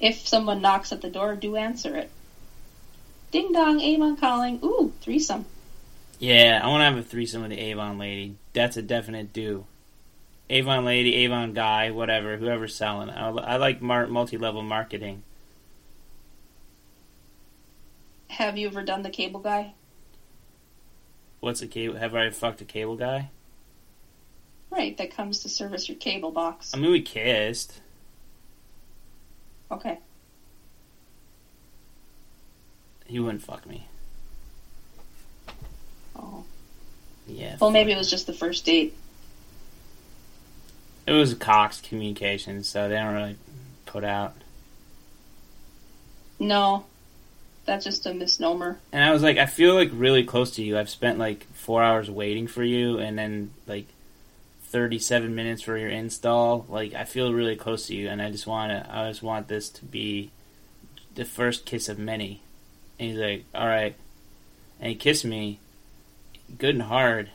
If 0.00 0.26
someone 0.26 0.60
knocks 0.60 0.92
at 0.92 1.00
the 1.00 1.08
door, 1.08 1.36
do 1.36 1.54
answer 1.54 1.96
it. 1.96 2.10
Ding 3.30 3.52
dong, 3.52 3.80
Avon 3.80 4.16
calling. 4.16 4.58
Ooh, 4.62 4.92
threesome. 5.00 5.46
Yeah, 6.18 6.60
I 6.62 6.68
want 6.68 6.80
to 6.80 6.84
have 6.84 6.98
a 6.98 7.02
threesome 7.02 7.42
with 7.42 7.50
the 7.52 7.58
Avon 7.58 7.98
lady. 7.98 8.34
That's 8.52 8.76
a 8.76 8.82
definite 8.82 9.32
do. 9.32 9.64
Avon 10.50 10.84
lady, 10.84 11.14
Avon 11.14 11.52
guy, 11.54 11.92
whatever, 11.92 12.36
whoever's 12.36 12.74
selling. 12.74 13.10
I, 13.10 13.30
I 13.30 13.56
like 13.56 13.80
multi-level 13.80 14.62
marketing. 14.62 15.22
Have 18.32 18.56
you 18.56 18.66
ever 18.66 18.82
done 18.82 19.02
the 19.02 19.10
cable 19.10 19.40
guy? 19.40 19.74
What's 21.40 21.60
a 21.60 21.66
cable? 21.66 21.98
Have 21.98 22.14
I 22.14 22.30
fucked 22.30 22.62
a 22.62 22.64
cable 22.64 22.96
guy? 22.96 23.28
Right, 24.70 24.96
that 24.96 25.14
comes 25.14 25.40
to 25.40 25.50
service 25.50 25.86
your 25.86 25.98
cable 25.98 26.30
box. 26.30 26.72
I 26.72 26.78
mean, 26.78 26.92
we 26.92 27.02
kissed. 27.02 27.82
Okay. 29.70 29.98
He 33.04 33.20
wouldn't 33.20 33.42
fuck 33.42 33.66
me. 33.66 33.86
Oh. 36.16 36.44
Yeah. 37.26 37.58
Well, 37.60 37.70
maybe 37.70 37.92
it 37.92 37.98
was 37.98 38.08
just 38.08 38.26
the 38.26 38.32
first 38.32 38.64
date. 38.64 38.96
It 41.06 41.12
was 41.12 41.34
Cox 41.34 41.82
Communications, 41.82 42.66
so 42.66 42.88
they 42.88 42.94
don't 42.94 43.12
really 43.12 43.36
put 43.84 44.04
out. 44.04 44.34
No, 46.38 46.86
that's 47.64 47.84
just 47.84 48.06
a 48.06 48.14
misnomer. 48.14 48.80
And 48.92 49.04
I 49.04 49.12
was 49.12 49.22
like, 49.22 49.38
I 49.38 49.46
feel 49.46 49.74
like 49.74 49.90
really 49.92 50.24
close 50.24 50.52
to 50.52 50.62
you. 50.62 50.78
I've 50.78 50.90
spent 50.90 51.18
like 51.18 51.46
four 51.52 51.82
hours 51.82 52.10
waiting 52.10 52.46
for 52.46 52.64
you, 52.64 52.98
and 52.98 53.18
then 53.18 53.52
like 53.66 53.86
thirty-seven 54.64 55.34
minutes 55.34 55.62
for 55.62 55.76
your 55.76 55.90
install. 55.90 56.66
Like 56.68 56.94
I 56.94 57.04
feel 57.04 57.32
really 57.32 57.56
close 57.56 57.86
to 57.86 57.94
you, 57.94 58.08
and 58.08 58.20
I 58.20 58.30
just 58.30 58.46
want 58.46 58.72
to. 58.72 58.94
I 58.94 59.08
just 59.08 59.22
want 59.22 59.48
this 59.48 59.68
to 59.70 59.84
be 59.84 60.30
the 61.14 61.24
first 61.24 61.66
kiss 61.66 61.88
of 61.88 61.98
many. 61.98 62.42
And 62.98 63.10
he's 63.10 63.18
like, 63.18 63.44
all 63.54 63.66
right, 63.66 63.94
and 64.80 64.88
he 64.88 64.94
kissed 64.94 65.24
me, 65.24 65.60
good 66.58 66.74
and 66.74 66.84
hard. 66.84 67.30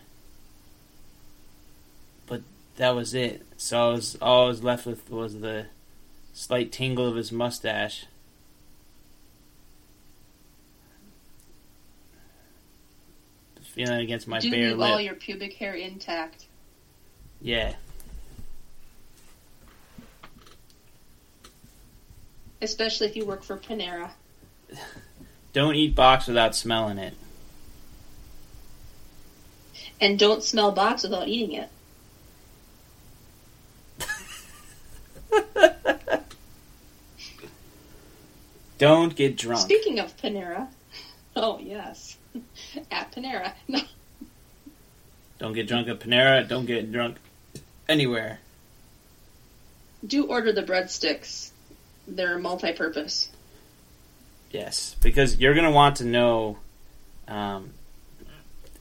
But 2.25 2.41
that 2.75 2.95
was 2.95 3.13
it. 3.13 3.43
So 3.57 3.79
I 3.79 3.91
was 3.91 4.17
all 4.21 4.45
I 4.45 4.47
was 4.47 4.63
left 4.63 4.85
with 4.85 5.09
was 5.09 5.39
the 5.39 5.67
slight 6.33 6.71
tingle 6.71 7.07
of 7.07 7.15
his 7.15 7.31
mustache 7.31 8.05
feeling 13.77 13.99
against 14.01 14.27
my 14.27 14.39
Do 14.39 14.49
bare 14.49 14.69
leave 14.69 14.77
lip. 14.77 14.89
all 14.89 14.99
your 14.99 15.13
pubic 15.13 15.53
hair 15.53 15.75
intact. 15.75 16.47
Yeah. 17.41 17.75
Especially 22.59 23.05
if 23.05 23.15
you 23.15 23.23
work 23.23 23.43
for 23.43 23.55
Panera. 23.55 24.09
Don't 25.53 25.75
eat 25.75 25.93
box 25.95 26.25
without 26.25 26.55
smelling 26.55 26.97
it. 26.97 27.13
And 29.99 30.19
don't 30.19 30.43
smell 30.43 30.71
box 30.71 31.01
without 31.01 31.27
eating 31.27 31.53
it. 31.53 31.69
don't 38.77 39.15
get 39.15 39.35
drunk. 39.37 39.61
Speaking 39.61 39.99
of 39.99 40.15
Panera, 40.17 40.67
oh 41.43 41.59
yes. 41.59 42.17
at 42.91 43.11
Panera. 43.11 43.53
No. 43.67 43.79
Don't 45.39 45.53
get 45.53 45.67
drunk 45.67 45.87
at 45.87 45.99
Panera. 45.99 46.47
Don't 46.47 46.65
get 46.65 46.91
drunk 46.91 47.17
anywhere. 47.87 48.39
Do 50.05 50.25
order 50.25 50.51
the 50.51 50.63
breadsticks. 50.63 51.51
They're 52.07 52.39
multi-purpose. 52.39 53.29
Yes, 54.49 54.95
because 54.99 55.37
you're 55.37 55.53
gonna 55.53 55.69
want 55.69 55.97
to 55.97 56.05
know 56.05 56.57
um, 57.27 57.73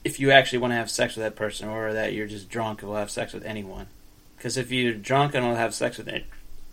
if 0.03 0.19
you 0.19 0.31
actually 0.31 0.57
want 0.57 0.71
to 0.71 0.77
have 0.77 0.89
sex 0.89 1.15
with 1.15 1.23
that 1.25 1.35
person, 1.35 1.69
or 1.69 1.93
that 1.93 2.13
you're 2.13 2.25
just 2.25 2.49
drunk 2.49 2.81
and 2.81 2.89
will 2.89 2.97
have 2.97 3.11
sex 3.11 3.33
with 3.33 3.45
anyone. 3.45 3.85
Because 4.35 4.57
if 4.57 4.71
you're 4.71 4.95
drunk 4.95 5.35
and 5.35 5.45
will 5.45 5.55
have 5.55 5.75
sex 5.75 5.99
with 5.99 6.09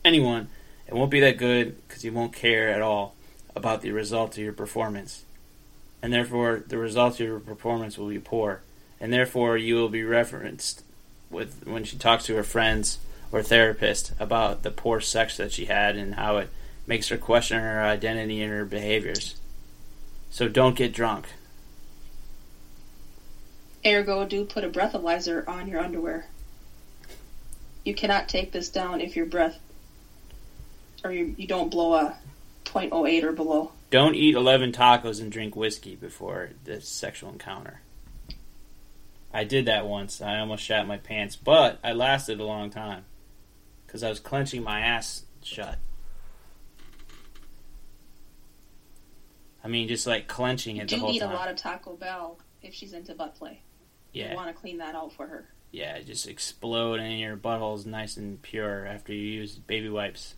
anyone, 0.03 0.49
it 0.87 0.95
won't 0.95 1.11
be 1.11 1.21
that 1.21 1.37
good 1.37 1.77
because 1.87 2.05
you 2.05 2.13
won't 2.13 2.33
care 2.33 2.71
at 2.71 2.81
all 2.81 3.17
about 3.55 3.83
the 3.83 3.91
result 3.91 4.39
of 4.39 4.43
your 4.43 4.55
performance. 4.55 5.25
And 6.05 6.13
therefore, 6.13 6.63
the 6.67 6.77
results 6.77 7.19
of 7.19 7.27
your 7.27 7.41
performance 7.41 7.97
will 7.97 8.11
be 8.11 8.19
poor. 8.19 8.61
And 9.01 9.11
therefore, 9.11 9.57
you 9.57 9.77
will 9.77 9.89
be 9.89 10.05
referenced 10.05 10.83
with 11.31 11.67
when 11.67 11.83
she 11.85 11.97
talks 11.97 12.27
to 12.27 12.37
her 12.37 12.43
friends 12.43 12.99
or 13.33 13.43
therapist 13.43 14.13
about 14.21 14.65
the 14.65 14.71
poor 14.71 15.01
sex 15.01 15.39
that 15.39 15.51
she 15.51 15.65
had 15.65 15.97
and 15.97 16.17
how 16.17 16.37
it 16.37 16.51
makes 16.87 17.09
her 17.09 17.17
question 17.17 17.59
her 17.59 17.81
identity 17.81 18.43
and 18.43 18.53
her 18.53 18.67
behaviors. 18.67 19.37
So 20.29 20.47
don't 20.47 20.77
get 20.77 20.93
drunk. 20.93 21.25
Ergo, 23.87 24.27
do 24.27 24.45
put 24.45 24.63
a 24.63 24.69
breathalyzer 24.69 25.49
on 25.49 25.69
your 25.69 25.81
underwear. 25.81 26.27
You 27.83 27.95
cannot 27.95 28.29
take 28.29 28.53
this 28.53 28.69
down 28.69 29.01
if 29.01 29.17
your 29.17 29.25
breath 29.25 29.59
or 31.03 31.13
you, 31.13 31.35
you 31.39 31.47
don't 31.47 31.71
blow 31.71 31.95
a 31.95 32.19
0.08 32.67 33.23
or 33.23 33.33
below. 33.33 33.73
Don't 33.95 34.17
eat 34.17 34.35
11 34.35 34.73
tacos 34.73 35.21
and 35.21 35.31
drink 35.31 35.55
whiskey 35.55 35.95
before 35.95 36.51
the 36.65 36.81
sexual 36.81 37.31
encounter. 37.31 37.81
I 39.33 39.45
did 39.45 39.67
that 39.67 39.87
once. 39.87 40.21
I 40.21 40.41
almost 40.41 40.65
shat 40.65 40.89
my 40.89 40.97
pants, 40.97 41.37
but 41.37 41.79
I 41.85 41.93
lasted 41.93 42.41
a 42.41 42.45
long 42.45 42.71
time 42.71 43.05
because 43.87 44.03
I 44.03 44.09
was 44.09 44.19
clenching 44.19 44.65
my 44.65 44.81
ass 44.81 45.27
shut. 45.45 45.79
I 49.63 49.69
mean, 49.69 49.87
just 49.87 50.09
like 50.09 50.27
clenching 50.27 50.79
it 50.79 50.89
Do 50.89 50.97
the 50.97 51.01
whole 51.01 51.13
eat 51.13 51.21
time. 51.21 51.31
a 51.31 51.35
lot 51.35 51.49
of 51.49 51.55
Taco 51.55 51.95
Bell 51.95 52.41
if 52.63 52.75
she's 52.75 52.95
into 52.95 53.15
butt 53.15 53.37
play. 53.37 53.61
yeah, 54.13 54.31
You 54.31 54.35
want 54.37 54.49
to 54.49 54.61
clean 54.61 54.79
that 54.79 54.97
out 54.97 55.13
for 55.13 55.29
her. 55.29 55.51
yeah, 55.71 56.01
just 56.01 56.27
explode 56.27 56.99
and 56.99 57.21
your 57.21 57.37
butthole's 57.37 57.87
nice 57.87 58.17
and 58.17 58.43
pure 58.43 58.87
after 58.87 59.13
you 59.15 59.23
use 59.23 59.55
baby 59.55 59.89
wipes. 59.89 60.35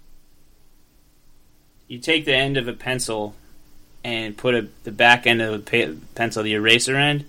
You 1.89 1.99
take 2.01 2.27
the 2.27 2.35
end 2.37 2.59
of 2.59 2.69
a 2.69 2.75
pencil 2.75 3.35
and 4.07 4.37
put 4.37 4.55
a, 4.55 4.69
the 4.85 4.93
back 4.93 5.27
end 5.27 5.43
of 5.43 5.65
the 5.65 5.87
pa- 5.87 5.93
pencil, 6.15 6.45
the 6.45 6.55
eraser 6.55 6.95
end, 6.97 7.25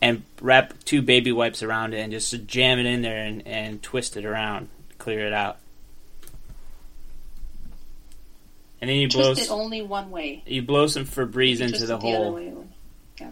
and 0.00 0.24
wrap 0.40 0.74
two 0.84 1.00
baby 1.00 1.30
wipes 1.30 1.62
around 1.62 1.94
it 1.94 1.98
and 1.98 2.10
just 2.12 2.44
jam 2.46 2.80
it 2.80 2.86
in 2.86 3.02
there 3.02 3.18
and, 3.24 3.46
and 3.46 3.80
twist 3.84 4.16
it 4.16 4.24
around, 4.24 4.68
clear 4.98 5.24
it 5.26 5.32
out. 5.32 5.58
And 8.80 8.90
then 8.90 8.96
you 8.96 9.08
blow 9.08 9.32
Twist 9.34 9.48
it 9.48 9.52
only 9.52 9.80
one 9.82 10.10
way. 10.10 10.42
you 10.44 10.62
blow 10.62 10.88
some 10.88 11.04
Febreze 11.04 11.58
You 11.60 11.66
into 11.66 11.86
the 11.86 11.98
hole. 11.98 12.32
way. 12.34 12.52
Yeah. 13.20 13.30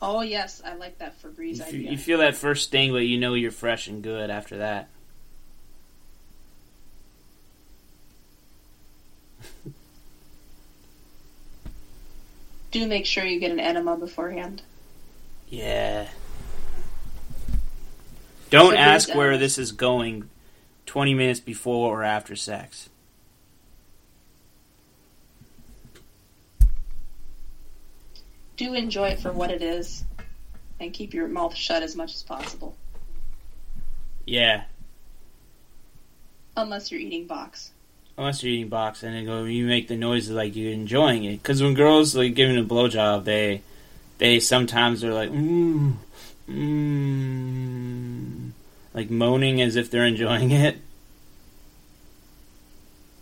Oh 0.00 0.20
yes, 0.22 0.62
I 0.64 0.74
like 0.76 0.98
that 0.98 1.20
Febreze 1.20 1.56
You, 1.56 1.62
f- 1.62 1.68
idea. 1.68 1.90
you 1.90 1.98
feel 1.98 2.18
that 2.18 2.36
first 2.36 2.64
sting, 2.68 2.92
but 2.92 2.98
you 2.98 3.18
know 3.18 3.34
you're 3.34 3.50
fresh 3.50 3.88
and 3.88 4.02
good 4.04 4.30
after 4.30 4.58
that. 4.58 4.88
Do 12.76 12.86
make 12.86 13.06
sure 13.06 13.24
you 13.24 13.40
get 13.40 13.50
an 13.50 13.58
enema 13.58 13.96
beforehand. 13.96 14.60
Yeah. 15.48 16.08
Don't 18.50 18.72
So 18.72 18.76
ask 18.76 19.14
where 19.14 19.38
this 19.38 19.56
is 19.56 19.72
going 19.72 20.28
20 20.84 21.14
minutes 21.14 21.40
before 21.40 21.90
or 21.98 22.02
after 22.04 22.36
sex. 22.36 22.90
Do 28.58 28.74
enjoy 28.74 29.08
it 29.08 29.20
for 29.20 29.32
what 29.32 29.50
it 29.50 29.62
is, 29.62 30.04
and 30.78 30.92
keep 30.92 31.14
your 31.14 31.28
mouth 31.28 31.54
shut 31.54 31.82
as 31.82 31.96
much 31.96 32.14
as 32.14 32.22
possible, 32.22 32.76
Yeah. 34.26 34.64
unless 36.58 36.90
you're 36.92 37.00
eating 37.00 37.26
box. 37.26 37.70
Unless 38.18 38.42
you're 38.42 38.52
eating 38.52 38.68
box 38.68 39.02
and 39.02 39.14
then 39.14 39.26
go, 39.26 39.44
you 39.44 39.66
make 39.66 39.88
the 39.88 39.96
noises 39.96 40.30
like 40.30 40.56
you're 40.56 40.72
enjoying 40.72 41.24
it. 41.24 41.42
Because 41.42 41.62
when 41.62 41.74
girls 41.74 42.16
like 42.16 42.34
giving 42.34 42.56
a 42.56 42.64
blowjob, 42.64 43.24
they 43.24 43.62
they 44.18 44.40
sometimes 44.40 45.04
are 45.04 45.12
like, 45.12 45.30
mmm, 45.30 45.94
mmm, 46.48 48.50
like 48.94 49.10
moaning 49.10 49.60
as 49.60 49.76
if 49.76 49.90
they're 49.90 50.06
enjoying 50.06 50.50
it. 50.50 50.78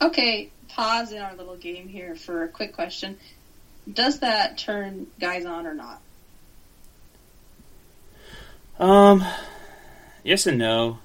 Okay, 0.01 0.51
pause 0.69 1.11
in 1.11 1.21
our 1.21 1.35
little 1.35 1.57
game 1.57 1.89
here 1.89 2.15
for 2.15 2.45
a 2.45 2.49
quick 2.49 2.73
question. 2.73 3.17
Does 3.93 4.21
that 4.21 4.59
turn 4.59 5.09
guys 5.19 5.45
on 5.45 5.67
or 5.67 5.75
not? 5.75 6.01
Um, 8.79 9.25
yes 10.23 10.47
and 10.47 10.59
no. 10.59 10.99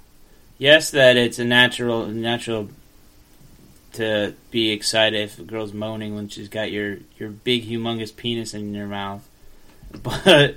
Yes, 0.59 0.91
that 0.91 1.17
it's 1.17 1.39
a 1.39 1.45
natural 1.45 2.05
natural 2.07 2.69
to 3.99 4.33
be 4.51 4.71
excited 4.71 5.19
if 5.19 5.39
a 5.39 5.43
girl's 5.43 5.73
moaning 5.73 6.15
when 6.15 6.27
she's 6.29 6.49
got 6.49 6.71
your 6.71 6.97
your 7.17 7.29
big 7.29 7.67
humongous 7.67 8.15
penis 8.15 8.53
in 8.53 8.73
your 8.73 8.87
mouth, 8.87 9.27
but 10.03 10.55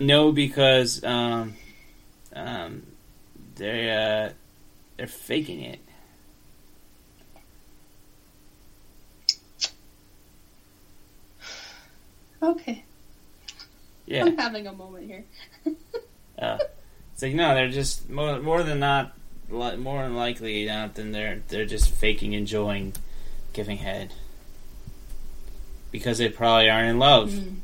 no 0.00 0.32
because 0.32 1.02
um 1.04 1.54
um 2.34 2.82
they 3.56 3.90
uh 3.90 4.30
they're 4.96 5.06
faking 5.06 5.60
it. 5.62 5.80
Okay, 12.42 12.84
Yeah. 14.06 14.24
I'm 14.26 14.36
having 14.36 14.66
a 14.66 14.72
moment 14.72 15.06
here. 15.06 15.24
Uh, 16.36 16.58
it's 17.12 17.22
like 17.22 17.32
no, 17.32 17.54
they're 17.54 17.70
just 17.70 18.10
more 18.10 18.40
more 18.40 18.64
than 18.64 18.80
not, 18.80 19.16
li- 19.50 19.76
more 19.76 20.02
than 20.02 20.14
likely 20.16 20.64
not 20.66 20.94
than 20.94 21.12
they're 21.12 21.40
they're 21.48 21.64
just 21.64 21.90
faking 21.90 22.32
enjoying 22.32 22.92
giving 23.52 23.78
head 23.78 24.12
because 25.90 26.18
they 26.18 26.28
probably 26.28 26.68
aren't 26.68 26.88
in 26.90 26.98
love 26.98 27.30
Mm. 27.30 27.56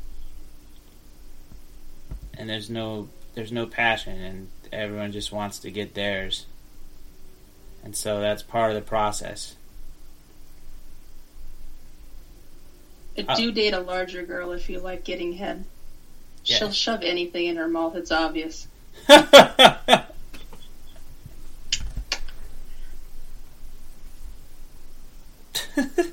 and 2.37 2.49
there's 2.49 2.69
no 2.69 3.09
there's 3.35 3.51
no 3.51 3.65
passion 3.65 4.19
and 4.21 4.47
everyone 4.71 5.11
just 5.11 5.31
wants 5.31 5.59
to 5.59 5.69
get 5.71 5.93
theirs, 5.95 6.45
and 7.83 7.95
so 7.95 8.19
that's 8.21 8.41
part 8.41 8.71
of 8.71 8.75
the 8.75 8.81
process. 8.81 9.55
Uh, 13.27 13.35
Do 13.35 13.51
date 13.51 13.73
a 13.73 13.79
larger 13.81 14.23
girl 14.23 14.51
if 14.53 14.69
you 14.69 14.79
like 14.79 15.03
getting 15.03 15.33
head. 15.33 15.65
Yeah. 16.45 16.57
She'll 16.57 16.71
shove 16.71 17.01
anything 17.03 17.45
in 17.47 17.57
her 17.57 17.67
mouth. 17.67 17.95
It's 17.95 18.11
obvious. 18.11 18.67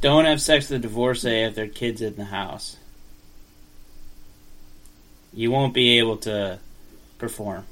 Don't 0.00 0.24
have 0.24 0.40
sex 0.40 0.70
with 0.70 0.78
a 0.78 0.82
divorcee 0.82 1.42
if 1.42 1.54
their 1.54 1.68
kids 1.68 2.00
in 2.00 2.16
the 2.16 2.24
house. 2.24 2.76
You 5.32 5.50
won't 5.50 5.74
be 5.74 5.98
able 5.98 6.16
to 6.18 6.58
perform. 7.18 7.64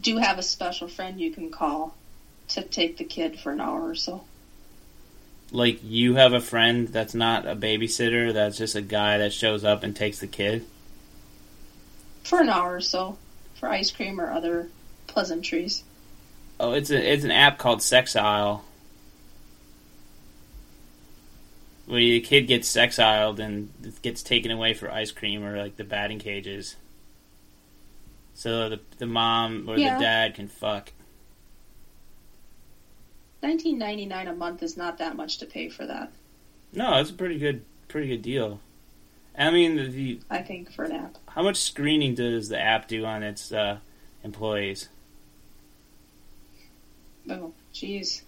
Do 0.00 0.10
you 0.12 0.18
have 0.18 0.38
a 0.38 0.42
special 0.42 0.88
friend 0.88 1.20
you 1.20 1.30
can 1.32 1.50
call 1.50 1.94
to 2.48 2.62
take 2.62 2.96
the 2.96 3.04
kid 3.04 3.38
for 3.38 3.52
an 3.52 3.60
hour 3.60 3.88
or 3.88 3.94
so. 3.94 4.24
Like 5.52 5.78
you 5.82 6.16
have 6.16 6.32
a 6.32 6.40
friend 6.40 6.88
that's 6.88 7.14
not 7.14 7.46
a 7.46 7.54
babysitter, 7.54 8.32
that's 8.32 8.58
just 8.58 8.74
a 8.74 8.82
guy 8.82 9.18
that 9.18 9.32
shows 9.32 9.64
up 9.64 9.82
and 9.82 9.94
takes 9.94 10.18
the 10.18 10.26
kid. 10.26 10.66
For 12.24 12.40
an 12.40 12.48
hour 12.48 12.74
or 12.76 12.80
so. 12.80 13.16
For 13.54 13.68
ice 13.68 13.90
cream 13.90 14.20
or 14.20 14.30
other 14.32 14.68
pleasantries. 15.06 15.84
Oh, 16.58 16.72
it's 16.72 16.90
a 16.90 17.12
it's 17.12 17.24
an 17.24 17.30
app 17.30 17.58
called 17.58 17.78
Sexile. 17.80 18.60
Where 21.86 22.00
the 22.00 22.20
kid 22.20 22.48
gets 22.48 22.68
sexiled 22.74 23.38
and 23.38 23.70
gets 24.02 24.22
taken 24.22 24.50
away 24.50 24.74
for 24.74 24.90
ice 24.90 25.12
cream 25.12 25.44
or 25.44 25.56
like 25.56 25.76
the 25.76 25.84
batting 25.84 26.18
cages. 26.18 26.74
So 28.34 28.68
the 28.68 28.80
the 28.98 29.06
mom 29.06 29.68
or 29.68 29.78
Yeah. 29.78 29.96
the 29.96 30.02
dad 30.04 30.34
can 30.34 30.48
fuck. 30.48 30.90
Nineteen 33.46 33.78
ninety 33.78 34.06
nine 34.06 34.26
a 34.26 34.34
month 34.34 34.64
is 34.64 34.76
not 34.76 34.98
that 34.98 35.14
much 35.14 35.38
to 35.38 35.46
pay 35.46 35.68
for 35.68 35.86
that, 35.86 36.10
No, 36.72 36.98
it's 36.98 37.10
a 37.10 37.14
pretty 37.14 37.38
good 37.38 37.64
pretty 37.86 38.08
good 38.08 38.22
deal. 38.22 38.58
I 39.38 39.52
mean, 39.52 39.76
the, 39.76 39.86
the 39.86 40.20
I 40.28 40.42
think, 40.42 40.72
for 40.72 40.84
an 40.84 40.90
app. 40.90 41.16
how 41.28 41.42
much 41.44 41.58
screening 41.58 42.16
does 42.16 42.48
the 42.48 42.58
app 42.60 42.88
do 42.88 43.04
on 43.04 43.22
its 43.22 43.52
uh, 43.52 43.78
employees? 44.24 44.88
Oh, 47.30 47.52
jeez. 47.72 48.22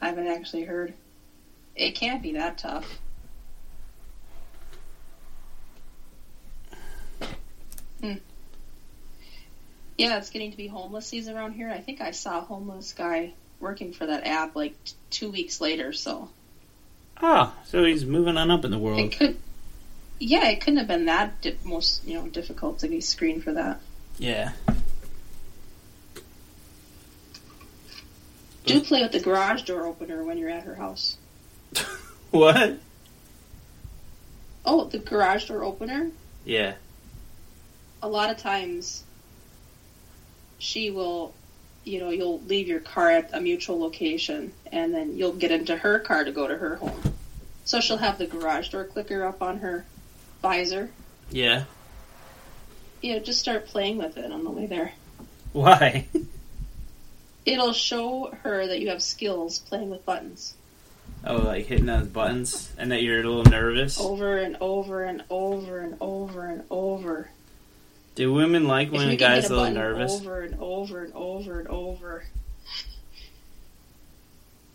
I 0.00 0.10
haven't 0.10 0.28
actually 0.28 0.62
heard. 0.62 0.94
It 1.74 1.96
can't 1.96 2.22
be 2.22 2.34
that 2.34 2.58
tough. 2.58 3.00
Hmm. 8.00 8.12
Yeah, 9.98 10.18
it's 10.18 10.30
getting 10.30 10.52
to 10.52 10.56
be 10.56 10.68
homeless 10.68 11.06
season 11.06 11.36
around 11.36 11.54
here. 11.54 11.68
I 11.68 11.80
think 11.80 12.00
I 12.00 12.12
saw 12.12 12.38
a 12.38 12.42
homeless 12.42 12.92
guy 12.92 13.32
working 13.60 13.92
for 13.92 14.06
that 14.06 14.26
app 14.26 14.54
like 14.56 14.72
t- 14.84 14.94
two 15.10 15.30
weeks 15.30 15.60
later, 15.60 15.92
so 15.92 16.28
ah, 17.20 17.54
so 17.66 17.84
he's 17.84 18.04
moving 18.04 18.36
on 18.36 18.50
up 18.50 18.64
in 18.64 18.70
the 18.70 18.78
world. 18.78 19.00
It 19.00 19.18
could, 19.18 19.36
yeah, 20.18 20.48
it 20.48 20.60
couldn't 20.60 20.78
have 20.78 20.88
been 20.88 21.06
that 21.06 21.40
di- 21.40 21.56
most 21.64 22.06
you 22.06 22.14
know 22.14 22.26
difficult 22.26 22.80
to 22.80 22.88
be 22.88 23.00
screened 23.00 23.44
for 23.44 23.52
that. 23.52 23.80
Yeah. 24.18 24.52
Do 28.64 28.80
play 28.80 29.02
with 29.02 29.12
the 29.12 29.20
garage 29.20 29.62
door 29.62 29.86
opener 29.86 30.24
when 30.24 30.38
you're 30.38 30.50
at 30.50 30.64
her 30.64 30.74
house. 30.74 31.16
What? 32.32 32.78
Oh, 34.64 34.84
the 34.84 34.98
garage 34.98 35.46
door 35.46 35.62
opener. 35.62 36.10
Yeah. 36.44 36.74
A 38.02 38.08
lot 38.08 38.30
of 38.30 38.36
times, 38.36 39.04
she 40.58 40.90
will, 40.90 41.32
you 41.86 42.00
know, 42.00 42.10
you'll 42.10 42.40
leave 42.42 42.66
your 42.68 42.80
car 42.80 43.10
at 43.10 43.30
a 43.32 43.40
mutual 43.40 43.78
location, 43.78 44.52
and 44.72 44.92
then 44.92 45.16
you'll 45.16 45.32
get 45.32 45.52
into 45.52 45.76
her 45.76 45.98
car 46.00 46.24
to 46.24 46.32
go 46.32 46.46
to 46.46 46.56
her 46.58 46.76
home. 46.76 47.00
So 47.64 47.80
she'll 47.80 47.96
have 47.96 48.18
the 48.18 48.26
garage 48.26 48.68
door 48.70 48.84
clicker 48.84 49.24
up 49.24 49.40
on 49.40 49.58
her 49.58 49.86
visor. 50.42 50.90
Yeah. 51.30 51.64
You 53.00 53.14
know, 53.14 53.18
just 53.20 53.38
start 53.40 53.66
playing 53.66 53.98
with 53.98 54.16
it 54.18 54.30
on 54.32 54.44
the 54.44 54.50
way 54.50 54.66
there. 54.66 54.92
Why? 55.52 56.06
It'll 57.46 57.72
show 57.72 58.34
her 58.42 58.66
that 58.66 58.80
you 58.80 58.88
have 58.90 59.02
skills 59.02 59.60
playing 59.60 59.88
with 59.90 60.04
buttons 60.04 60.54
Oh, 61.24 61.36
like 61.38 61.66
hitting 61.66 61.86
those 61.86 62.06
buttons, 62.08 62.70
and 62.78 62.90
that 62.92 63.02
you're 63.02 63.20
a 63.20 63.22
little 63.28 63.44
nervous. 63.44 64.00
over 64.00 64.36
and 64.38 64.56
over 64.60 65.02
and 65.04 65.22
over 65.30 65.80
and 65.80 65.96
over 66.00 66.46
and 66.46 66.62
over. 66.70 67.30
Do 68.16 68.32
women 68.32 68.66
like 68.66 68.90
when 68.90 69.10
a 69.10 69.16
guy's 69.16 69.50
a 69.50 69.54
a 69.54 69.56
little 69.56 69.74
nervous? 69.74 70.12
over 70.14 70.40
and 70.40 70.58
over 70.58 71.04
and 71.04 71.12
over 71.14 71.60
and 71.60 71.68
over. 71.68 72.24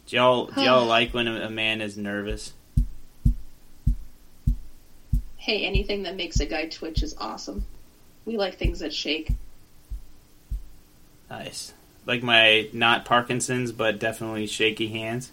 Do 0.05 0.15
y'all 0.15 0.45
do 0.45 0.61
y'all 0.61 0.85
like 0.87 1.11
when 1.11 1.27
a, 1.27 1.47
a 1.47 1.49
man 1.49 1.81
is 1.81 1.97
nervous? 1.97 2.53
Hey, 5.37 5.65
anything 5.65 6.03
that 6.03 6.15
makes 6.15 6.39
a 6.39 6.45
guy 6.45 6.67
twitch 6.67 7.01
is 7.01 7.15
awesome. 7.17 7.65
We 8.25 8.37
like 8.37 8.59
things 8.59 8.81
that 8.81 8.93
shake. 8.93 9.31
Nice. 11.27 11.73
Like 12.05 12.21
my 12.21 12.69
not 12.73 13.05
Parkinson's, 13.05 13.71
but 13.71 13.97
definitely 13.97 14.45
shaky 14.45 14.89
hands. 14.89 15.31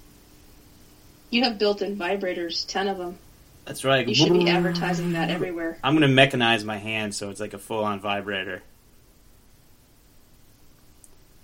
You 1.29 1.44
have 1.44 1.59
built-in 1.59 1.99
vibrators, 1.99 2.66
ten 2.66 2.88
of 2.88 2.97
them. 2.97 3.18
That's 3.68 3.85
right. 3.85 4.09
You 4.09 4.14
should 4.14 4.33
be 4.33 4.48
advertising 4.48 5.12
that 5.12 5.28
everywhere. 5.28 5.76
I'm 5.85 5.92
gonna 5.92 6.09
mechanize 6.09 6.64
my 6.64 6.78
hand 6.78 7.14
so 7.14 7.28
it's 7.28 7.38
like 7.38 7.52
a 7.52 7.59
full-on 7.59 8.00
vibrator. 8.00 8.62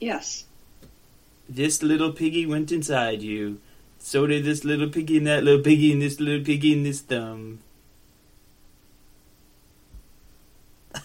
Yes. 0.01 0.47
This 1.47 1.83
little 1.83 2.13
piggy 2.13 2.47
went 2.47 2.73
inside 2.73 3.21
you. 3.21 3.61
So 3.99 4.27
did 4.27 4.47
this 4.47 4.65
little 4.65 4.89
piggy 4.89 5.19
and 5.19 5.27
that 5.27 5.45
little 5.45 5.63
piggy 5.63 5.93
and 5.93 6.01
this 6.01 6.19
little 6.19 6.43
piggy 6.43 6.73
and 6.73 6.87
this 6.87 7.03
thumb. 7.03 7.59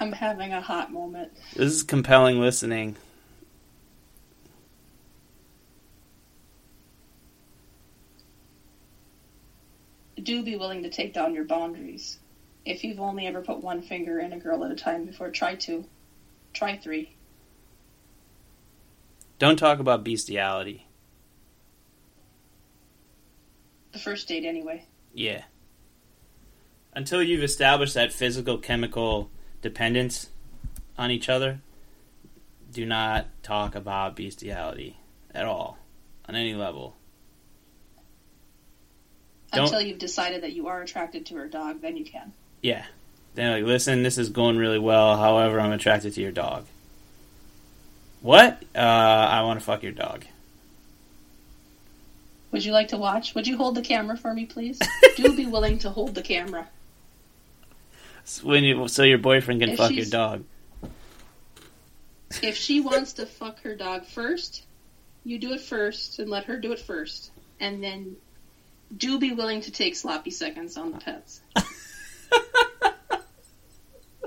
I'm 0.00 0.10
having 0.10 0.52
a 0.52 0.60
hot 0.60 0.92
moment. 0.92 1.30
This 1.54 1.74
is 1.74 1.84
compelling 1.84 2.40
listening. 2.40 2.96
Do 10.22 10.42
be 10.42 10.56
willing 10.56 10.82
to 10.82 10.90
take 10.90 11.14
down 11.14 11.34
your 11.34 11.44
boundaries. 11.44 12.18
If 12.64 12.84
you've 12.84 13.00
only 13.00 13.26
ever 13.26 13.40
put 13.40 13.62
one 13.62 13.82
finger 13.82 14.18
in 14.18 14.32
a 14.32 14.38
girl 14.38 14.64
at 14.64 14.70
a 14.70 14.76
time 14.76 15.04
before, 15.04 15.30
try 15.30 15.54
two. 15.54 15.84
Try 16.52 16.76
three. 16.76 17.14
Don't 19.38 19.58
talk 19.58 19.78
about 19.78 20.04
bestiality. 20.04 20.86
The 23.92 23.98
first 23.98 24.28
date, 24.28 24.44
anyway. 24.44 24.84
Yeah. 25.14 25.44
Until 26.92 27.22
you've 27.22 27.44
established 27.44 27.94
that 27.94 28.12
physical 28.12 28.58
chemical 28.58 29.30
dependence 29.62 30.30
on 30.98 31.10
each 31.10 31.28
other, 31.28 31.60
do 32.72 32.84
not 32.84 33.26
talk 33.42 33.74
about 33.74 34.16
bestiality 34.16 34.98
at 35.32 35.44
all 35.44 35.78
on 36.28 36.34
any 36.34 36.54
level. 36.54 36.97
Don't- 39.52 39.64
Until 39.64 39.80
you've 39.80 39.98
decided 39.98 40.42
that 40.42 40.52
you 40.52 40.68
are 40.68 40.82
attracted 40.82 41.26
to 41.26 41.36
her 41.36 41.46
dog, 41.48 41.80
then 41.80 41.96
you 41.96 42.04
can. 42.04 42.32
Yeah. 42.62 42.84
Then 43.34 43.52
like, 43.52 43.64
listen, 43.64 44.02
this 44.02 44.18
is 44.18 44.30
going 44.30 44.56
really 44.56 44.78
well. 44.78 45.16
However, 45.16 45.60
I'm 45.60 45.72
attracted 45.72 46.14
to 46.14 46.20
your 46.20 46.32
dog. 46.32 46.66
What? 48.20 48.62
Uh, 48.74 48.78
I 48.78 49.42
want 49.42 49.60
to 49.60 49.64
fuck 49.64 49.82
your 49.82 49.92
dog. 49.92 50.24
Would 52.50 52.64
you 52.64 52.72
like 52.72 52.88
to 52.88 52.96
watch? 52.96 53.34
Would 53.34 53.46
you 53.46 53.56
hold 53.56 53.74
the 53.74 53.82
camera 53.82 54.16
for 54.16 54.32
me, 54.32 54.46
please? 54.46 54.78
Do 55.16 55.36
be 55.36 55.46
willing 55.46 55.78
to 55.80 55.90
hold 55.90 56.14
the 56.14 56.22
camera. 56.22 56.66
So, 58.24 58.46
when 58.46 58.64
you, 58.64 58.88
so 58.88 59.02
your 59.02 59.18
boyfriend 59.18 59.60
can 59.60 59.70
If 59.70 59.78
fuck 59.78 59.92
your 59.92 60.06
dog. 60.06 60.44
If 62.42 62.56
she 62.56 62.80
wants 62.80 63.14
to 63.14 63.26
fuck 63.26 63.60
her 63.62 63.74
dog 63.74 64.04
first, 64.04 64.64
you 65.24 65.38
do 65.38 65.52
it 65.52 65.60
first 65.60 66.18
and 66.18 66.28
let 66.30 66.44
her 66.44 66.58
do 66.58 66.72
it 66.72 66.78
first. 66.78 67.30
And 67.60 67.82
then 67.82 68.16
do 68.96 69.18
be 69.18 69.32
willing 69.32 69.60
to 69.62 69.70
take 69.70 69.96
sloppy 69.96 70.30
seconds 70.30 70.76
on 70.76 70.92
the 70.92 70.98
pets. 70.98 71.40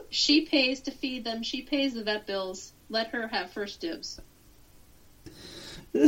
she 0.10 0.46
pays 0.46 0.82
to 0.82 0.92
feed 0.92 1.24
them, 1.24 1.44
she 1.44 1.62
pays 1.62 1.94
the 1.94 2.04
vet 2.04 2.28
bills. 2.28 2.72
Let 2.90 3.08
her 3.10 3.28
have 3.28 3.52
first 3.52 3.82
dibs. 3.82 4.20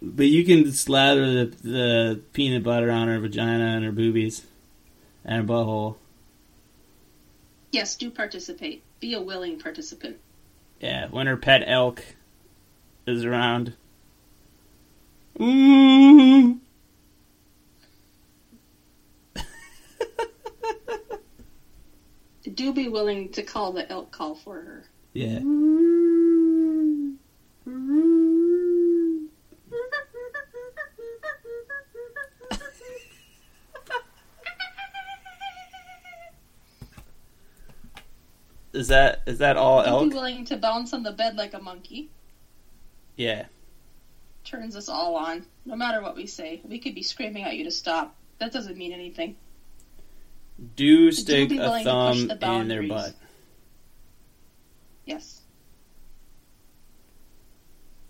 But 0.00 0.26
you 0.26 0.44
can 0.44 0.72
slather 0.72 1.44
the, 1.44 1.56
the 1.62 2.20
peanut 2.32 2.64
butter 2.64 2.90
on 2.90 3.06
her 3.06 3.20
vagina 3.20 3.64
and 3.76 3.84
her 3.84 3.92
boobies 3.92 4.44
and 5.24 5.48
her 5.48 5.54
butthole. 5.54 5.96
Yes, 7.70 7.94
do 7.96 8.10
participate. 8.10 8.82
Be 8.98 9.14
a 9.14 9.22
willing 9.22 9.60
participant. 9.60 10.18
Yeah, 10.80 11.06
when 11.08 11.28
her 11.28 11.36
pet 11.36 11.62
elk 11.66 12.04
is 13.06 13.24
around. 13.24 13.74
Mm. 15.38 16.58
Do 22.42 22.72
be 22.72 22.88
willing 22.88 23.30
to 23.32 23.42
call 23.42 23.72
the 23.72 23.90
elk 23.90 24.10
call 24.10 24.34
for 24.34 24.54
her. 24.60 24.84
Yeah. 25.12 25.40
Is 38.72 38.88
that 38.88 39.22
is 39.26 39.38
that 39.38 39.56
all 39.56 39.82
Do 39.82 39.88
elk? 39.90 40.08
be 40.08 40.14
willing 40.14 40.44
to 40.46 40.56
bounce 40.56 40.92
on 40.94 41.02
the 41.02 41.12
bed 41.12 41.36
like 41.36 41.52
a 41.54 41.60
monkey. 41.60 42.10
Yeah. 43.16 43.46
turns 44.44 44.74
us 44.74 44.88
all 44.88 45.14
on, 45.16 45.44
no 45.66 45.76
matter 45.76 46.00
what 46.02 46.16
we 46.16 46.26
say. 46.26 46.60
We 46.64 46.78
could 46.78 46.94
be 46.94 47.02
screaming 47.02 47.44
at 47.44 47.54
you 47.56 47.64
to 47.64 47.70
stop. 47.70 48.16
That 48.38 48.52
doesn't 48.52 48.76
mean 48.76 48.92
anything. 48.92 49.36
Do 50.76 51.10
stick 51.12 51.50
a 51.50 51.56
willing 51.56 51.58
to 51.58 51.70
push 51.70 51.84
thumb 51.84 52.28
the 52.28 52.52
in 52.52 52.68
their 52.68 52.82
butt. 52.82 53.14
Yes. 55.04 55.40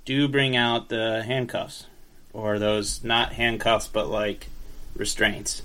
Do 0.04 0.28
bring 0.28 0.56
out 0.56 0.88
the 0.88 1.22
handcuffs. 1.22 1.86
Or 2.32 2.58
those 2.58 3.04
not 3.04 3.32
handcuffs 3.32 3.88
but 3.88 4.08
like 4.08 4.46
restraints. 4.96 5.62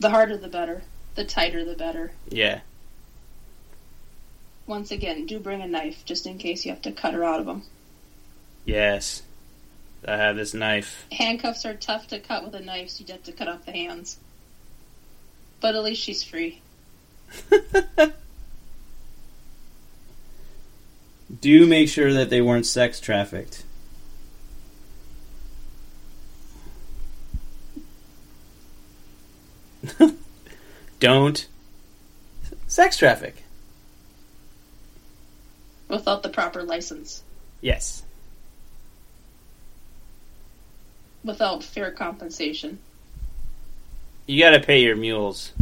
The 0.00 0.10
harder 0.10 0.36
the 0.36 0.48
better. 0.48 0.82
The 1.14 1.24
tighter 1.24 1.64
the 1.64 1.74
better. 1.74 2.12
Yeah. 2.28 2.60
Once 4.66 4.90
again, 4.90 5.26
do 5.26 5.40
bring 5.40 5.62
a 5.62 5.66
knife 5.66 6.04
just 6.04 6.26
in 6.26 6.38
case 6.38 6.64
you 6.64 6.70
have 6.70 6.82
to 6.82 6.92
cut 6.92 7.14
her 7.14 7.24
out 7.24 7.40
of 7.40 7.46
them. 7.46 7.62
Yes. 8.64 9.22
I 10.06 10.16
have 10.16 10.36
this 10.36 10.54
knife. 10.54 11.06
Handcuffs 11.10 11.64
are 11.64 11.74
tough 11.74 12.08
to 12.08 12.20
cut 12.20 12.44
with 12.44 12.54
a 12.54 12.60
knife, 12.60 12.90
so 12.90 13.00
you'd 13.00 13.10
have 13.10 13.24
to 13.24 13.32
cut 13.32 13.48
off 13.48 13.64
the 13.64 13.72
hands. 13.72 14.18
But 15.60 15.74
at 15.74 15.82
least 15.82 16.02
she's 16.02 16.22
free. 16.22 16.60
Do 21.40 21.66
make 21.66 21.88
sure 21.88 22.12
that 22.12 22.30
they 22.30 22.40
weren't 22.40 22.66
sex 22.66 23.00
trafficked. 23.00 23.64
Don't 31.00 31.46
sex 32.66 32.96
traffic. 32.96 33.44
Without 35.88 36.22
the 36.22 36.28
proper 36.28 36.62
license. 36.62 37.22
Yes. 37.60 38.02
Without 41.24 41.64
fair 41.64 41.90
compensation. 41.90 42.78
You 44.28 44.38
gotta 44.38 44.60
pay 44.60 44.82
your 44.82 44.94
mules. 44.94 45.52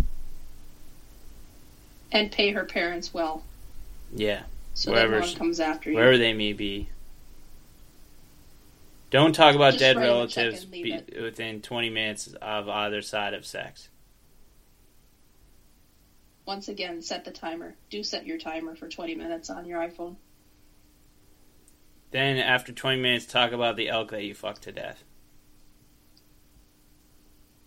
And 2.10 2.32
pay 2.32 2.50
her 2.50 2.64
parents 2.64 3.14
well. 3.14 3.44
Yeah. 4.12 4.42
So 4.74 4.90
Wherever 4.90 5.20
that 5.20 5.36
comes 5.36 5.60
after 5.60 5.88
you. 5.88 5.96
Wherever 5.96 6.18
they 6.18 6.32
may 6.32 6.52
be. 6.52 6.88
Don't 9.10 9.32
talk 9.32 9.54
about 9.54 9.74
Just 9.74 9.80
dead 9.80 9.96
write 9.96 10.08
him 10.08 10.16
a 10.16 10.26
check 10.26 10.44
relatives 10.46 10.64
be, 10.64 11.00
within 11.22 11.62
20 11.62 11.90
minutes 11.90 12.26
of 12.42 12.68
either 12.68 13.02
side 13.02 13.34
of 13.34 13.46
sex. 13.46 13.88
Once 16.44 16.66
again, 16.66 17.00
set 17.02 17.24
the 17.24 17.30
timer. 17.30 17.76
Do 17.88 18.02
set 18.02 18.26
your 18.26 18.38
timer 18.38 18.74
for 18.74 18.88
20 18.88 19.14
minutes 19.14 19.48
on 19.48 19.64
your 19.66 19.80
iPhone. 19.80 20.16
Then, 22.10 22.36
after 22.38 22.72
20 22.72 23.00
minutes, 23.00 23.26
talk 23.26 23.52
about 23.52 23.76
the 23.76 23.88
elk 23.88 24.10
that 24.10 24.24
you 24.24 24.34
fucked 24.34 24.62
to 24.62 24.72
death. 24.72 25.04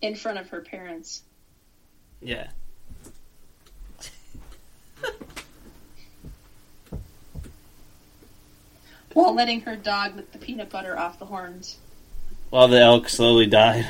In 0.02 0.14
front 0.14 0.38
of 0.38 0.48
her 0.50 0.60
parents. 0.60 1.22
Yeah. 2.20 2.48
While 9.12 9.34
letting 9.34 9.62
her 9.62 9.76
dog 9.76 10.16
lick 10.16 10.32
the 10.32 10.38
peanut 10.38 10.70
butter 10.70 10.98
off 10.98 11.18
the 11.18 11.26
horns. 11.26 11.78
While 12.50 12.68
the 12.68 12.80
elk 12.80 13.08
slowly 13.08 13.46
died. 13.46 13.88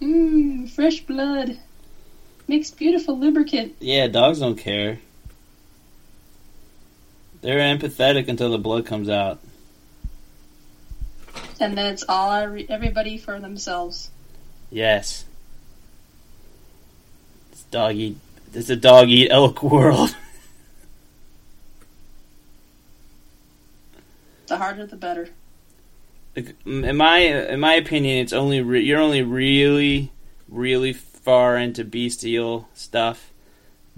Mmm, 0.00 0.70
fresh 0.70 1.00
blood. 1.00 1.58
Makes 2.46 2.70
beautiful 2.70 3.18
lubricant. 3.18 3.76
Yeah, 3.80 4.06
dogs 4.06 4.38
don't 4.38 4.56
care. 4.56 5.00
They're 7.40 7.58
empathetic 7.58 8.28
until 8.28 8.50
the 8.50 8.58
blood 8.58 8.86
comes 8.86 9.08
out. 9.08 9.40
And 11.60 11.76
then 11.76 11.86
it's 11.86 12.04
all 12.08 12.30
everybody 12.68 13.18
for 13.18 13.38
themselves. 13.40 14.10
Yes. 14.70 15.24
It's 17.52 17.62
dog 17.64 17.96
eat. 17.96 18.16
It's 18.54 18.70
a 18.70 18.76
dog 18.76 19.08
eat 19.08 19.30
elk 19.30 19.62
world. 19.62 20.16
The 24.48 24.56
harder 24.56 24.86
the 24.86 24.96
better. 24.96 25.28
in 26.34 26.96
my 26.96 27.18
in 27.18 27.60
my 27.60 27.74
opinion, 27.74 28.16
it's 28.16 28.32
only 28.32 28.62
re- 28.62 28.82
you're 28.82 28.98
only 28.98 29.22
really 29.22 30.10
really 30.48 30.94
far 30.94 31.58
into 31.58 31.84
bestial 31.84 32.66
stuff 32.72 33.30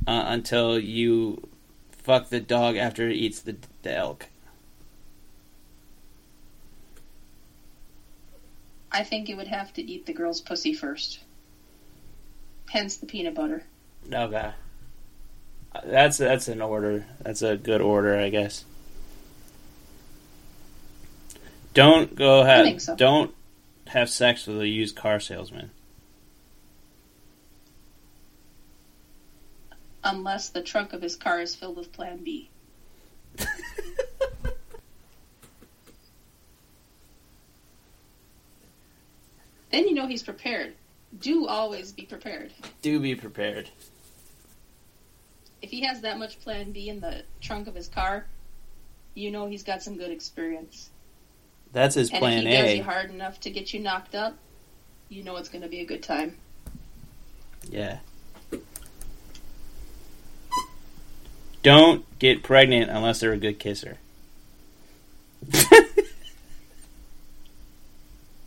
uh, 0.09 0.25
until 0.27 0.77
you 0.77 1.49
fuck 1.93 2.31
the 2.31 2.41
dog 2.41 2.77
after 2.77 3.09
it 3.09 3.15
eats 3.15 3.39
the 3.41 3.57
the 3.83 3.97
elk. 3.97 4.27
I 8.93 9.05
think 9.05 9.29
it 9.29 9.37
would 9.37 9.49
have 9.49 9.73
to 9.75 9.83
eat 9.83 10.07
the 10.07 10.13
girl's 10.13 10.41
pussy 10.41 10.75
first. 10.75 11.21
Hence 12.69 12.97
the 12.97 13.07
peanut 13.07 13.35
butter. 13.35 13.65
Okay, 14.13 14.51
that's 15.85 16.19
that's 16.19 16.49
an 16.49 16.61
order. 16.61 17.05
That's 17.23 17.43
a 17.43 17.57
good 17.57 17.81
order, 17.81 18.17
I 18.19 18.29
guess. 18.31 18.65
Don't 21.75 22.15
go 22.15 22.43
have 22.43 22.83
so. 22.83 22.97
don't 22.97 23.35
have 23.89 24.11
sex 24.11 24.47
with 24.47 24.61
a 24.61 24.69
used 24.69 24.97
car 24.97 25.21
salesman. 25.21 25.71
Unless 30.03 30.49
the 30.51 30.63
trunk 30.63 30.93
of 30.93 31.03
his 31.03 31.15
car 31.15 31.41
is 31.41 31.55
filled 31.55 31.77
with 31.77 31.93
Plan 31.93 32.25
B. 32.25 32.51
Then 39.71 39.89
you 39.89 39.95
know 39.95 40.07
he's 40.07 40.23
prepared. 40.23 40.75
Do 41.19 41.47
always 41.47 41.93
be 41.93 42.03
prepared. 42.03 42.53
Do 42.83 43.01
be 43.01 43.15
prepared. 43.15 43.71
If 45.63 45.71
he 45.71 45.83
has 45.83 46.01
that 46.03 46.19
much 46.19 46.41
Plan 46.41 46.73
B 46.73 46.89
in 46.89 47.01
the 47.01 47.23
trunk 47.41 47.67
of 47.67 47.75
his 47.75 47.89
car, 47.89 48.27
you 49.15 49.31
know 49.31 49.47
he's 49.47 49.63
got 49.63 49.83
some 49.83 49.97
good 49.97 50.11
experience. 50.11 50.91
That's 51.73 51.95
his 51.95 52.11
And 52.11 52.19
plan 52.19 52.47
if 52.47 52.53
he 52.53 52.63
does 52.63 52.77
you 52.77 52.83
hard 52.83 53.11
enough 53.11 53.41
to 53.41 53.51
get 53.51 53.73
you 53.73 53.81
knocked 53.81 54.15
up, 54.15 54.37
you 55.09 55.23
know 55.23 55.37
it's 55.37 55.49
going 55.49 55.63
to 55.63 55.69
be 55.69 55.81
a 55.81 55.85
good 55.85 56.03
time. 56.03 56.37
Yeah. 57.69 57.99
Don't 61.63 62.05
get 62.19 62.43
pregnant 62.43 62.91
unless 62.91 63.21
they're 63.21 63.33
a 63.33 63.37
good 63.37 63.59
kisser. 63.59 63.99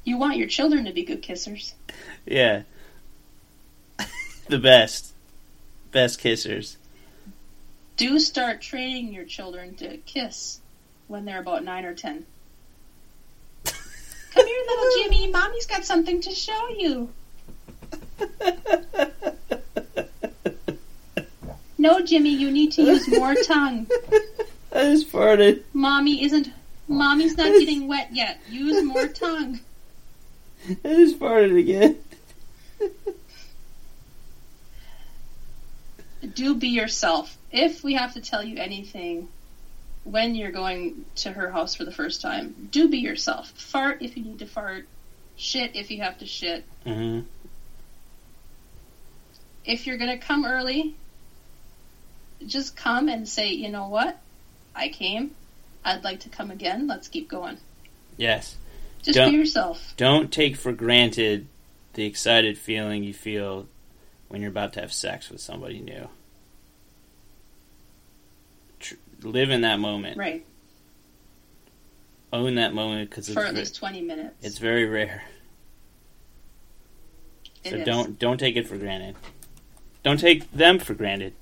You 0.06 0.13
want 0.24 0.38
your 0.38 0.48
children 0.48 0.86
to 0.86 0.94
be 0.94 1.04
good 1.04 1.22
kissers. 1.22 1.74
yeah. 2.26 2.64
the 4.48 4.60
best. 4.60 5.14
Best 5.92 6.20
kissers. 6.22 6.78
Do 7.98 8.20
start 8.20 8.62
training 8.62 9.14
your 9.14 9.26
children 9.26 9.76
to 9.76 9.98
kiss 9.98 10.60
when 11.08 11.26
they're 11.26 11.42
about 11.42 11.64
nine 11.64 11.86
or 11.86 11.94
ten. 11.94 12.26
Come 13.66 14.48
here, 14.48 14.64
little 14.68 14.90
Jimmy. 15.04 15.32
Mommy's 15.32 15.68
got 15.68 15.86
something 15.86 16.22
to 16.22 16.32
show 16.32 16.70
you. 16.70 17.10
No, 21.78 22.00
Jimmy, 22.00 22.30
you 22.30 22.50
need 22.50 22.72
to 22.74 22.82
use 22.82 23.08
more 23.10 23.36
tongue. 23.36 23.88
I 24.74 24.84
just 24.84 25.12
farted. 25.12 25.64
Mommy 25.74 26.24
isn't. 26.24 26.50
Mommy's 26.88 27.36
not 27.38 27.52
getting 27.52 27.90
wet 27.90 28.10
yet. 28.14 28.40
Use 28.50 28.82
more 28.84 29.08
tongue. 29.08 29.60
I 30.70 30.76
just 30.84 31.20
farted 31.20 31.58
again. 31.60 31.98
Do 36.36 36.56
be 36.56 36.70
yourself. 36.70 37.38
If 37.52 37.84
we 37.84 37.96
have 37.96 38.14
to 38.14 38.22
tell 38.22 38.44
you 38.44 38.58
anything 38.58 39.28
when 40.06 40.36
you're 40.36 40.52
going 40.52 41.06
to 41.16 41.32
her 41.32 41.50
house 41.50 41.76
for 41.76 41.84
the 41.84 41.92
first 41.92 42.22
time, 42.22 42.70
do 42.72 42.88
be 42.88 43.00
yourself. 43.00 43.50
Fart 43.52 44.02
if 44.02 44.16
you 44.16 44.24
need 44.24 44.40
to 44.40 44.46
fart. 44.46 44.88
Shit 45.36 45.76
if 45.76 45.92
you 45.92 46.02
have 46.02 46.20
to 46.20 46.26
shit. 46.26 46.64
hmm 46.86 47.22
If 49.66 49.86
you're 49.86 49.98
gonna 49.98 50.18
come 50.18 50.46
early, 50.46 50.96
just 52.46 52.76
come 52.76 53.10
and 53.10 53.28
say, 53.28 53.50
you 53.54 53.70
know 53.70 53.88
what? 53.88 54.18
I 54.76 54.90
came. 54.90 55.32
I'd 55.84 56.04
like 56.04 56.22
to 56.22 56.30
come 56.30 56.52
again. 56.52 56.88
Let's 56.88 57.08
keep 57.10 57.30
going. 57.30 57.58
Yes. 58.16 58.56
Just 59.04 59.16
Don't- 59.18 59.32
be 59.32 59.38
yourself. 59.38 59.94
Don't 59.98 60.32
take 60.32 60.56
for 60.56 60.72
granted 60.72 61.48
the 61.94 62.06
excited 62.06 62.58
feeling 62.58 63.04
you 63.04 63.14
feel 63.14 63.68
when 64.30 64.42
you're 64.42 64.50
about 64.50 64.74
to 64.74 64.82
have 64.82 64.92
sex 64.94 65.30
with 65.30 65.42
somebody 65.42 65.80
new. 65.80 66.08
Tr- 68.80 68.96
live 69.22 69.50
in 69.52 69.62
that 69.62 69.80
moment. 69.80 70.18
Right. 70.18 70.46
Own 72.32 72.56
that 72.56 72.74
moment 72.74 73.10
because 73.10 73.28
it's, 73.30 73.34
For 73.36 73.46
at 73.46 73.54
least 73.54 73.76
20 73.76 74.02
minutes. 74.02 74.36
it's 74.42 74.58
very 74.58 74.86
rare. 74.86 75.24
It 77.64 77.70
So 77.72 77.76
is. 77.78 77.86
don't 77.86 78.18
don't 78.20 78.40
take 78.40 78.56
it 78.56 78.68
for 78.68 78.78
granted. 78.78 79.16
Don't 80.02 80.20
take 80.20 80.52
them 80.52 80.80
for 80.80 80.94
granted. 80.96 81.34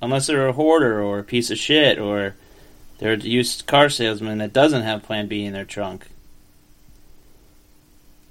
Unless 0.00 0.26
they're 0.26 0.48
a 0.48 0.52
hoarder 0.54 1.02
or 1.02 1.18
a 1.18 1.24
piece 1.24 1.50
of 1.50 1.58
shit 1.58 1.98
or 1.98 2.34
they're 2.98 3.12
a 3.12 3.18
used 3.18 3.66
car 3.66 3.88
salesman 3.90 4.38
that 4.38 4.52
doesn't 4.52 4.82
have 4.82 5.02
Plan 5.02 5.28
B 5.28 5.44
in 5.44 5.52
their 5.52 5.64
trunk. 5.64 6.06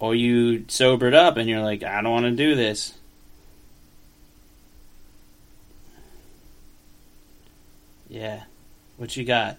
Or 0.02 0.16
you 0.16 0.66
sobered 0.68 1.14
up 1.14 1.38
and 1.38 1.48
you're 1.48 1.62
like, 1.62 1.84
I 1.84 2.02
don't 2.02 2.12
want 2.12 2.26
to 2.26 2.32
do 2.32 2.56
this. 2.56 2.96
Yeah. 8.10 8.42
What 8.98 9.16
you 9.16 9.24
got? 9.24 9.58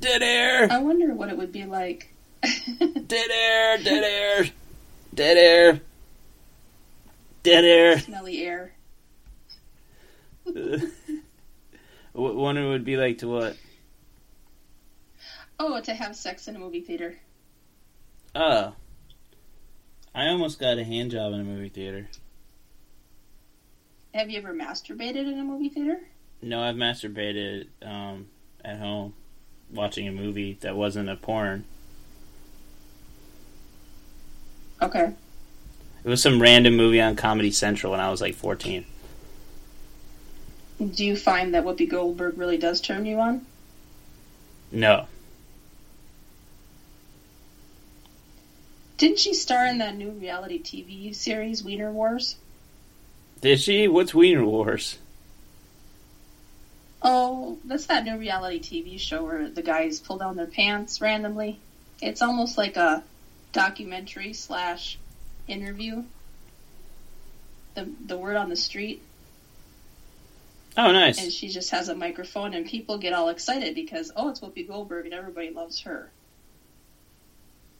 Dead 0.00 0.20
air! 0.20 0.66
I 0.70 0.78
wonder 0.78 1.14
what 1.14 1.28
it 1.28 1.38
would 1.38 1.52
be 1.52 1.64
like. 1.64 2.12
Dead 2.42 3.30
air, 3.30 3.78
dead 3.78 4.04
air, 4.04 4.50
dead 5.12 5.36
air, 5.36 5.80
dead 7.42 7.64
air. 7.64 7.98
Smelly 7.98 8.44
air. 8.44 8.72
What 12.12 12.56
it 12.56 12.66
would 12.66 12.84
be 12.84 12.96
like 12.96 13.18
to 13.18 13.28
what? 13.28 13.56
Oh, 15.60 15.80
to 15.80 15.94
have 15.94 16.14
sex 16.14 16.46
in 16.48 16.56
a 16.56 16.58
movie 16.58 16.80
theater. 16.80 17.16
Oh, 18.34 18.74
I 20.14 20.28
almost 20.28 20.58
got 20.58 20.78
a 20.78 20.84
hand 20.84 21.10
job 21.10 21.32
in 21.32 21.40
a 21.40 21.44
movie 21.44 21.68
theater. 21.68 22.08
Have 24.14 24.30
you 24.30 24.38
ever 24.38 24.54
masturbated 24.54 25.30
in 25.30 25.38
a 25.38 25.44
movie 25.44 25.68
theater? 25.68 26.00
No, 26.40 26.62
I've 26.62 26.76
masturbated 26.76 27.66
um, 27.82 28.26
at 28.64 28.78
home 28.78 29.14
watching 29.70 30.06
a 30.08 30.12
movie 30.12 30.58
that 30.60 30.76
wasn't 30.76 31.08
a 31.08 31.16
porn. 31.16 31.64
Okay. 34.80 35.12
It 36.04 36.08
was 36.08 36.22
some 36.22 36.40
random 36.40 36.76
movie 36.76 37.00
on 37.00 37.16
Comedy 37.16 37.50
Central 37.50 37.92
when 37.92 38.00
I 38.00 38.10
was 38.10 38.20
like 38.20 38.34
14. 38.34 38.84
Do 40.78 41.04
you 41.04 41.16
find 41.16 41.54
that 41.54 41.64
Whoopi 41.64 41.88
Goldberg 41.88 42.38
really 42.38 42.56
does 42.56 42.80
turn 42.80 43.04
you 43.04 43.18
on? 43.18 43.44
No, 44.70 45.06
Didn't 48.98 49.20
she 49.20 49.32
star 49.32 49.64
in 49.66 49.78
that 49.78 49.96
new 49.96 50.10
reality 50.10 50.60
TV 50.60 51.14
series, 51.14 51.62
Wiener 51.62 51.90
Wars? 51.90 52.36
did 53.40 53.60
she? 53.60 53.88
What's 53.88 54.12
Wiener 54.12 54.44
Wars? 54.44 54.98
Oh, 57.00 57.58
that's 57.64 57.86
that 57.86 58.04
new 58.04 58.18
reality 58.18 58.58
TV 58.60 58.98
show 58.98 59.22
where 59.22 59.48
the 59.48 59.62
guys 59.62 60.00
pull 60.00 60.18
down 60.18 60.36
their 60.36 60.46
pants 60.46 61.00
randomly. 61.00 61.60
It's 62.02 62.22
almost 62.22 62.58
like 62.58 62.76
a 62.76 63.04
documentary 63.52 64.32
slash 64.32 64.98
interview. 65.46 66.02
The 67.74 67.88
the 68.04 68.18
word 68.18 68.36
on 68.36 68.48
the 68.48 68.56
street. 68.56 69.02
Oh, 70.76 70.92
nice. 70.92 71.22
And 71.22 71.32
she 71.32 71.48
just 71.48 71.70
has 71.70 71.88
a 71.88 71.94
microphone, 71.94 72.54
and 72.54 72.66
people 72.66 72.98
get 72.98 73.12
all 73.12 73.28
excited 73.28 73.76
because 73.76 74.10
oh, 74.16 74.30
it's 74.30 74.40
Whoopi 74.40 74.66
Goldberg, 74.66 75.04
and 75.04 75.14
everybody 75.14 75.50
loves 75.50 75.80
her. 75.82 76.10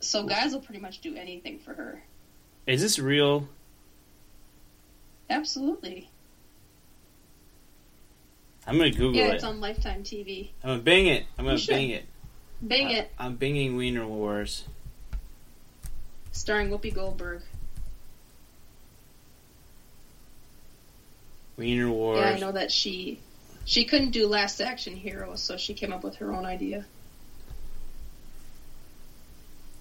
So 0.00 0.24
guys 0.24 0.52
will 0.52 0.60
pretty 0.60 0.80
much 0.80 1.00
do 1.00 1.14
anything 1.16 1.58
for 1.58 1.74
her. 1.74 2.02
Is 2.66 2.80
this 2.80 2.98
real? 2.98 3.48
Absolutely. 5.30 6.10
I'm 8.66 8.76
gonna 8.76 8.90
Google 8.90 9.14
yeah, 9.14 9.28
it. 9.28 9.34
it's 9.36 9.44
on 9.44 9.60
Lifetime 9.60 10.02
TV. 10.02 10.50
I'm 10.62 10.70
gonna 10.70 10.82
bing 10.82 11.06
it. 11.06 11.24
I'm 11.38 11.46
gonna 11.46 11.58
bing 11.66 11.90
it. 11.90 12.04
Bang 12.60 12.88
Uh, 12.88 12.98
it, 12.98 13.12
I'm 13.18 13.38
binging 13.38 13.76
Wiener 13.76 14.06
Wars. 14.06 14.64
starring 16.32 16.68
Whoopi 16.70 16.92
Goldberg. 16.92 17.42
Wiener 21.56 21.90
Wars. 21.90 22.20
Yeah, 22.20 22.30
I 22.30 22.38
know 22.38 22.52
that 22.52 22.70
she 22.70 23.20
she 23.64 23.84
couldn't 23.84 24.10
do 24.10 24.26
Last 24.26 24.60
Action 24.60 24.96
Hero, 24.96 25.34
so 25.36 25.56
she 25.56 25.74
came 25.74 25.92
up 25.92 26.04
with 26.04 26.16
her 26.16 26.32
own 26.32 26.44
idea. 26.44 26.84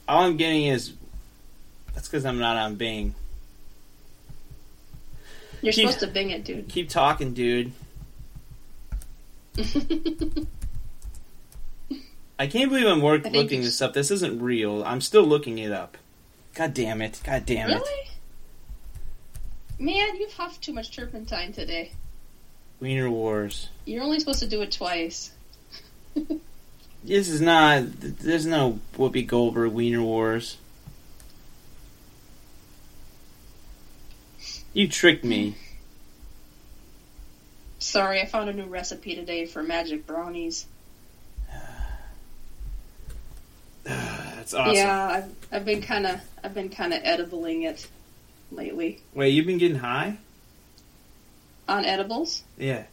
All 0.08 0.24
I'm 0.24 0.38
getting 0.38 0.66
is 0.66 0.94
that's 1.94 2.08
because 2.08 2.26
I'm 2.26 2.40
not 2.40 2.58
on 2.58 2.76
Bing. 2.76 3.16
You're 5.62 5.74
Keep- 5.74 5.90
supposed 5.90 6.00
to 6.02 6.08
bing 6.08 6.30
it, 6.30 6.46
dude. 6.46 6.70
Keep 6.70 6.90
talking, 6.90 7.34
dude. 7.34 7.72
I 12.40 12.46
can't 12.46 12.70
believe 12.70 12.86
I'm 12.86 13.02
work 13.02 13.26
looking 13.26 13.62
this 13.62 13.82
up. 13.82 13.94
This 13.94 14.12
isn't 14.12 14.40
real. 14.40 14.84
I'm 14.84 15.02
still 15.02 15.24
looking 15.24 15.58
it 15.58 15.72
up. 15.72 15.98
God 16.54 16.76
damn 16.76 17.02
it! 17.02 17.20
God 17.24 17.46
damn 17.46 17.72
it! 17.72 17.74
really? 17.76 18.10
Man, 19.80 20.16
you've 20.18 20.34
huffed 20.34 20.62
too 20.62 20.74
much 20.74 20.96
turpentine 20.96 21.52
today. 21.54 21.92
Wiener 22.80 23.10
Wars. 23.10 23.70
You're 23.86 24.04
only 24.04 24.20
supposed 24.20 24.40
to 24.40 24.48
do 24.48 24.62
it 24.62 24.72
twice. 24.72 25.32
This 27.04 27.30
is 27.30 27.40
not. 27.42 27.84
There's 28.00 28.46
no 28.46 28.80
Whoopi 28.98 29.26
Goldberg 29.26 29.72
Wiener 29.72 30.02
Wars. 30.02 30.58
You 34.74 34.88
tricked 34.88 35.24
me. 35.24 35.56
Sorry, 37.80 38.22
I 38.22 38.26
found 38.26 38.50
a 38.50 38.54
new 38.54 38.66
recipe 38.66 39.16
today 39.16 39.46
for 39.46 39.64
magic 39.64 40.06
brownies. 40.06 40.66
That's 43.84 44.54
awesome. 44.54 44.76
Yeah, 44.76 45.08
I've 45.08 45.34
I've 45.52 45.66
been 45.66 45.82
kind 45.82 46.06
of 46.06 46.20
I've 46.44 46.54
been 46.54 46.70
kind 46.70 46.94
of 46.94 47.02
edibling 47.04 47.64
it 47.68 47.88
lately 48.52 49.02
Wait, 49.14 49.30
you've 49.30 49.46
been 49.46 49.58
getting 49.58 49.80
high? 49.80 50.18
on 51.68 51.84
edibles. 51.86 52.44
Yeah. 52.58 52.84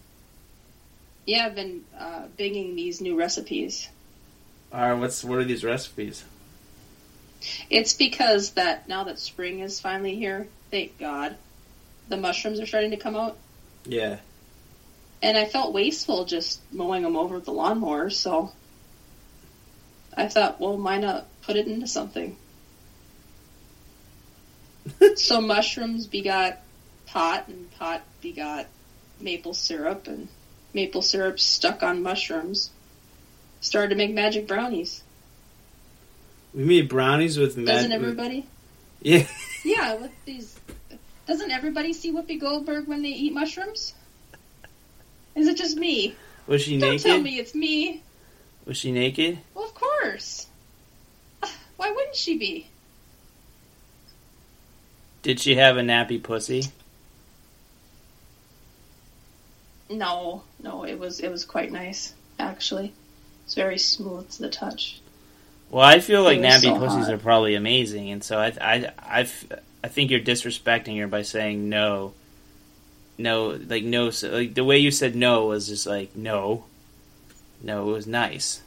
Yeah, 1.27 1.47
I've 1.47 1.55
been 1.55 1.85
uh, 1.99 2.25
binging 2.39 2.75
these 2.75 3.01
new 3.01 3.17
recipes. 3.17 3.89
All 4.73 4.81
right. 4.81 4.93
What's 4.93 5.25
what 5.25 5.39
are 5.39 5.45
these 5.45 5.65
recipes? 5.65 6.25
It's 7.71 7.95
because 7.95 8.53
that 8.53 8.89
now 8.89 9.05
that 9.05 9.19
spring 9.19 9.61
is 9.61 9.81
finally 9.81 10.17
here, 10.17 10.49
thank 10.71 10.99
God, 10.99 11.37
the 12.09 12.17
mushrooms 12.17 12.61
are 12.61 12.67
starting 12.67 12.91
to 12.91 12.97
come 12.97 13.17
out. 13.17 13.37
Yeah. 13.85 14.19
And 15.23 15.39
I 15.39 15.47
felt 15.47 15.73
wasteful 15.73 16.25
just 16.25 16.61
mowing 16.73 17.03
them 17.03 17.17
over 17.17 17.37
with 17.37 17.45
the 17.45 17.53
lawnmower, 17.53 18.11
so 18.11 18.53
I 20.17 20.29
thought, 20.29 20.61
well, 20.61 20.77
why 20.77 20.99
not 20.99 21.27
put 21.43 21.57
it 21.57 21.67
into 21.67 21.87
something? 21.87 22.37
so 25.17 25.41
mushrooms 25.41 26.07
begot 26.07 26.59
pot, 27.07 27.49
and 27.49 27.71
pot 27.79 28.03
begot 28.21 28.67
maple 29.21 29.55
syrup, 29.55 30.09
and 30.09 30.29
maple 30.75 31.03
syrup 31.03 31.39
stuck 31.41 31.83
on 31.83 32.03
mushrooms. 32.03 32.71
Started 33.61 33.91
to 33.91 33.95
make 33.97 34.13
magic 34.13 34.47
brownies. 34.47 35.03
We 36.53 36.65
made 36.65 36.89
brownies 36.89 37.39
with 37.39 37.57
mag- 37.57 37.67
Doesn't 37.67 37.93
everybody? 37.93 38.47
Yeah. 39.01 39.27
Yeah, 39.67 39.95
with 39.95 40.11
these. 40.27 40.61
Doesn't 41.27 41.51
everybody 41.51 41.95
see 41.95 42.13
Whoopi 42.13 42.39
Goldberg 42.39 42.87
when 42.87 43.01
they 43.01 43.09
eat 43.09 43.33
mushrooms? 43.33 43.95
Is 45.35 45.49
it 45.49 45.57
just 45.57 45.79
me? 45.79 46.15
Was 46.47 46.61
she 46.61 46.79
Don't 46.79 46.91
naked? 46.91 47.07
tell 47.07 47.19
me 47.23 47.39
it's 47.39 47.55
me. 47.55 48.03
Was 48.67 48.77
she 48.77 48.93
naked? 48.93 49.39
Well, 49.55 49.65
of 49.65 49.73
course. 49.73 50.49
Why 51.79 51.91
wouldn't 51.91 52.15
she 52.15 52.37
be? 52.37 52.67
Did 55.23 55.41
she 55.41 55.55
have 55.55 55.79
a 55.79 55.81
nappy 55.81 56.23
pussy? 56.23 56.65
No, 59.99 60.43
no, 60.63 60.85
it 60.85 60.99
was 60.99 61.21
it 61.21 61.31
was 61.31 61.45
quite 61.45 61.73
nice 61.73 62.15
actually. 62.39 62.93
It's 63.45 63.55
very 63.55 63.79
smooth 63.79 64.31
to 64.31 64.43
the 64.43 64.51
touch. 64.51 65.01
Well, 65.71 65.85
I 65.85 66.01
feel 66.01 66.23
like 66.23 66.39
nappy 66.39 66.63
so 66.63 66.79
pussies 66.79 67.07
hot. 67.07 67.15
are 67.15 67.19
probably 67.19 67.55
amazing, 67.55 68.11
and 68.11 68.23
so 68.23 68.39
I 68.39 68.53
I 68.61 68.93
i 68.99 69.29
I 69.83 69.89
think 69.89 70.11
you're 70.11 70.21
disrespecting 70.21 70.99
her 71.01 71.07
by 71.07 71.23
saying 71.23 71.69
no. 71.69 72.15
No, 73.17 73.59
like 73.69 73.85
no, 73.85 74.11
so, 74.11 74.31
like 74.31 74.55
the 74.55 74.65
way 74.65 74.79
you 74.79 74.91
said 74.91 75.15
no 75.15 75.47
was 75.47 75.69
just 75.69 75.87
like 75.87 76.17
no, 76.17 76.65
no. 77.63 77.89
It 77.91 77.93
was 77.93 78.07
nice. 78.07 78.63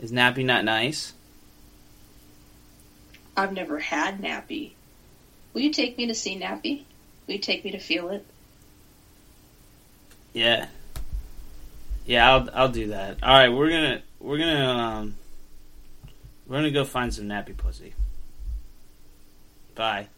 Is 0.00 0.12
nappy 0.12 0.44
not 0.44 0.64
nice? 0.64 1.12
I've 3.36 3.52
never 3.52 3.78
had 3.78 4.20
nappy. 4.20 4.72
Will 5.52 5.60
you 5.60 5.72
take 5.72 5.98
me 5.98 6.06
to 6.06 6.14
see 6.14 6.38
nappy? 6.38 6.84
Will 7.26 7.34
you 7.34 7.40
take 7.40 7.64
me 7.64 7.72
to 7.72 7.78
feel 7.78 8.08
it? 8.10 8.24
Yeah. 10.32 10.66
Yeah, 12.06 12.32
I'll 12.32 12.50
I'll 12.54 12.68
do 12.68 12.88
that. 12.88 13.18
All 13.22 13.34
right, 13.36 13.48
we're 13.48 13.68
gonna 13.70 14.02
we're 14.18 14.38
gonna 14.38 14.68
um 14.68 15.16
we're 16.46 16.56
gonna 16.56 16.70
go 16.70 16.84
find 16.84 17.12
some 17.12 17.26
nappy 17.26 17.56
pussy. 17.56 17.94
Bye. 19.74 20.08